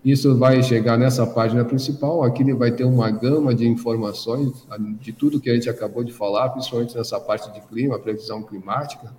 Isso 0.03 0.35
vai 0.35 0.63
chegar 0.63 0.97
nessa 0.97 1.27
página 1.27 1.63
principal, 1.63 2.23
aqui 2.23 2.41
ele 2.41 2.55
vai 2.55 2.71
ter 2.71 2.83
uma 2.83 3.09
gama 3.09 3.55
de 3.55 3.65
informações 3.65 4.67
de 4.99 5.13
tudo 5.13 5.39
que 5.39 5.49
a 5.49 5.53
gente 5.53 5.69
acabou 5.69 6.03
de 6.03 6.11
falar, 6.11 6.49
principalmente 6.49 6.97
nessa 6.97 7.17
parte 7.19 7.49
de 7.53 7.61
clima, 7.61 7.97
previsão 7.99 8.43
climática. 8.43 9.13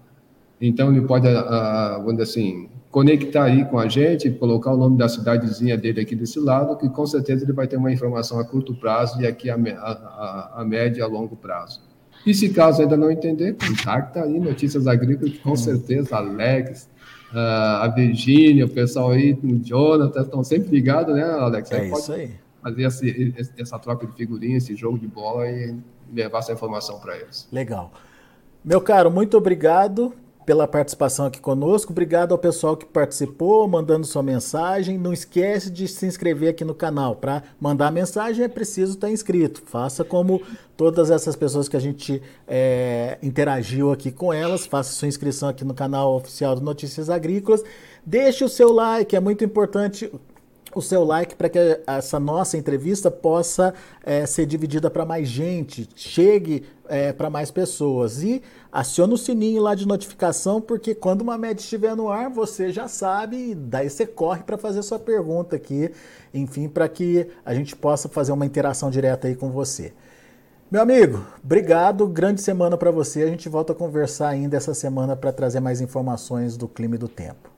Então 0.66 0.90
ele 0.90 1.03
pode, 1.03 1.29
vamos 1.29 2.12
dizer 2.12 2.22
assim, 2.22 2.68
conectar 2.90 3.44
aí 3.44 3.64
com 3.66 3.79
a 3.79 3.87
gente, 3.87 4.31
colocar 4.31 4.72
o 4.72 4.77
nome 4.77 4.96
da 4.96 5.09
cidadezinha 5.09 5.77
dele 5.77 6.00
aqui 6.00 6.14
desse 6.14 6.40
lado, 6.40 6.77
que 6.79 6.88
com 6.88 7.05
certeza 7.05 7.44
ele 7.44 7.53
vai 7.53 7.66
ter 7.66 7.77
uma 7.77 7.92
informação 7.92 8.38
a 8.38 8.44
curto 8.44 8.74
prazo 8.74 9.20
e 9.20 9.27
aqui 9.27 9.50
a, 9.50 9.57
a, 9.57 10.61
a 10.61 10.64
média 10.64 11.00
e 11.00 11.03
a 11.03 11.07
longo 11.07 11.37
prazo. 11.37 11.83
E 12.24 12.33
se 12.33 12.48
caso 12.48 12.81
ainda 12.81 12.96
não 12.96 13.11
entender, 13.11 13.55
contacta 13.55 14.22
aí 14.22 14.40
Notícias 14.40 14.87
Agrícolas, 14.87 15.33
que 15.33 15.38
com 15.40 15.55
certeza 15.55 16.16
Alex, 16.16 16.88
a 17.33 17.92
Virgínia, 17.94 18.64
o 18.64 18.68
pessoal 18.70 19.11
aí, 19.11 19.38
o 19.42 19.59
Jonathan, 19.62 20.22
estão 20.22 20.42
sempre 20.42 20.70
ligados, 20.70 21.14
né, 21.14 21.24
Alex? 21.24 21.70
É 21.72 21.88
isso 21.88 22.12
aí. 22.12 22.31
Fazer 22.62 22.85
esse, 22.85 23.35
essa 23.59 23.79
troca 23.79 24.07
de 24.07 24.14
figurinha, 24.14 24.57
esse 24.57 24.74
jogo 24.74 24.98
de 24.98 25.07
bola 25.07 25.46
e 25.46 25.77
levar 26.11 26.38
essa 26.38 26.53
informação 26.53 26.98
para 26.98 27.14
eles. 27.18 27.46
Legal. 27.53 27.92
Meu 28.64 28.81
caro, 28.81 29.11
muito 29.11 29.37
obrigado 29.37 30.14
pela 30.44 30.68
participação 30.68 31.26
aqui 31.26 31.40
conosco. 31.40 31.92
Obrigado 31.92 32.33
ao 32.33 32.38
pessoal 32.38 32.76
que 32.76 32.85
participou, 32.85 33.66
mandando 33.66 34.07
sua 34.07 34.22
mensagem. 34.22 34.98
Não 34.98 35.12
esquece 35.12 35.70
de 35.70 35.88
se 35.88 36.07
inscrever 36.07 36.50
aqui 36.50 36.64
no 36.64 36.74
canal. 36.74 37.16
Para 37.16 37.42
mandar 37.61 37.90
mensagem 37.90 38.44
é 38.44 38.48
preciso 38.48 38.92
estar 38.92 39.11
inscrito. 39.11 39.62
Faça 39.66 40.04
como 40.04 40.42
todas 40.76 41.11
essas 41.11 41.37
pessoas 41.37 41.68
que 41.68 41.76
a 41.76 41.80
gente 41.80 42.22
é, 42.46 43.18
interagiu 43.22 43.90
aqui 43.90 44.11
com 44.11 44.33
elas. 44.33 44.66
Faça 44.66 44.92
sua 44.92 45.09
inscrição 45.09 45.48
aqui 45.48 45.64
no 45.64 45.74
canal 45.74 46.14
oficial 46.16 46.54
do 46.54 46.61
Notícias 46.61 47.09
Agrícolas. 47.09 47.62
Deixe 48.04 48.44
o 48.44 48.48
seu 48.48 48.72
like, 48.72 49.16
é 49.16 49.20
muito 49.20 49.44
importante 49.44 50.11
o 50.74 50.82
seu 50.82 51.04
like 51.04 51.34
para 51.34 51.48
que 51.48 51.58
essa 51.87 52.18
nossa 52.18 52.56
entrevista 52.56 53.10
possa 53.10 53.74
é, 54.02 54.26
ser 54.26 54.46
dividida 54.46 54.90
para 54.90 55.04
mais 55.04 55.28
gente, 55.28 55.88
chegue 55.94 56.64
é, 56.88 57.12
para 57.12 57.30
mais 57.30 57.50
pessoas. 57.50 58.22
E 58.22 58.42
acione 58.72 59.14
o 59.14 59.18
sininho 59.18 59.62
lá 59.62 59.74
de 59.74 59.87
notificação, 59.87 60.60
porque 60.60 60.94
quando 60.94 61.22
uma 61.22 61.38
média 61.38 61.62
estiver 61.62 61.94
no 61.94 62.08
ar, 62.08 62.28
você 62.30 62.72
já 62.72 62.88
sabe, 62.88 63.50
e 63.50 63.54
daí 63.54 63.88
você 63.88 64.06
corre 64.06 64.42
para 64.42 64.58
fazer 64.58 64.82
sua 64.82 64.98
pergunta 64.98 65.56
aqui, 65.56 65.90
enfim, 66.32 66.68
para 66.68 66.88
que 66.88 67.26
a 67.44 67.54
gente 67.54 67.76
possa 67.76 68.08
fazer 68.08 68.32
uma 68.32 68.46
interação 68.46 68.90
direta 68.90 69.28
aí 69.28 69.34
com 69.34 69.50
você. 69.50 69.92
Meu 70.70 70.82
amigo, 70.82 71.24
obrigado, 71.42 72.06
grande 72.08 72.40
semana 72.40 72.76
para 72.76 72.90
você. 72.90 73.22
A 73.22 73.28
gente 73.28 73.48
volta 73.48 73.72
a 73.72 73.76
conversar 73.76 74.28
ainda 74.28 74.56
essa 74.56 74.74
semana 74.74 75.14
para 75.14 75.32
trazer 75.32 75.60
mais 75.60 75.80
informações 75.80 76.56
do 76.56 76.66
clima 76.66 76.96
e 76.96 76.98
do 76.98 77.06
tempo. 77.06 77.53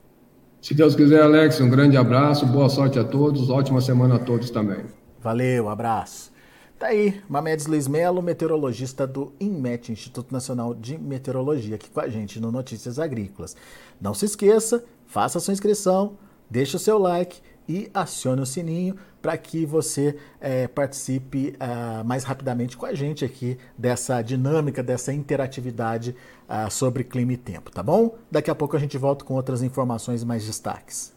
Se 0.67 0.73
Deus 0.73 0.97
quiser, 0.97 1.21
Alex, 1.21 1.61
um 1.61 1.69
grande 1.69 1.95
abraço, 1.95 2.45
boa 2.45 2.67
sorte 2.67 2.99
a 2.99 3.03
todos, 3.05 3.49
ótima 3.49 3.79
semana 3.79 4.15
a 4.15 4.19
todos 4.19 4.49
também. 4.49 4.83
Valeu, 5.21 5.69
abraço. 5.69 6.29
Tá 6.77 6.87
aí, 6.87 7.21
Mamedes 7.29 7.67
Luiz 7.67 7.87
Melo, 7.87 8.21
meteorologista 8.21 9.07
do 9.07 9.31
INMET, 9.39 9.93
Instituto 9.93 10.29
Nacional 10.29 10.73
de 10.73 10.97
Meteorologia, 10.97 11.75
aqui 11.75 11.89
com 11.89 12.01
a 12.01 12.09
gente 12.09 12.37
no 12.41 12.51
Notícias 12.51 12.99
Agrícolas. 12.99 13.55
Não 14.01 14.13
se 14.13 14.25
esqueça, 14.25 14.83
faça 15.05 15.39
sua 15.39 15.53
inscrição, 15.53 16.17
deixe 16.49 16.75
o 16.75 16.79
seu 16.79 16.97
like 16.97 17.39
e 17.65 17.89
acione 17.93 18.41
o 18.41 18.45
sininho 18.45 18.97
para 19.21 19.37
que 19.37 19.65
você 19.65 20.17
é, 20.39 20.67
participe 20.67 21.55
uh, 21.61 22.03
mais 22.03 22.25
rapidamente 22.25 22.75
com 22.75 22.85
a 22.85 22.93
gente 22.93 23.23
aqui 23.23 23.57
dessa 23.77 24.21
dinâmica, 24.21 24.83
dessa 24.83 25.13
interatividade 25.13 26.13
sobre 26.69 27.03
clima 27.03 27.33
e 27.33 27.37
tempo, 27.37 27.71
tá 27.71 27.81
bom? 27.83 28.15
Daqui 28.31 28.51
a 28.51 28.55
pouco 28.55 28.75
a 28.77 28.79
gente 28.79 28.97
volta 28.97 29.25
com 29.25 29.33
outras 29.33 29.61
informações 29.61 30.23
mais 30.23 30.45
destaques. 30.45 31.16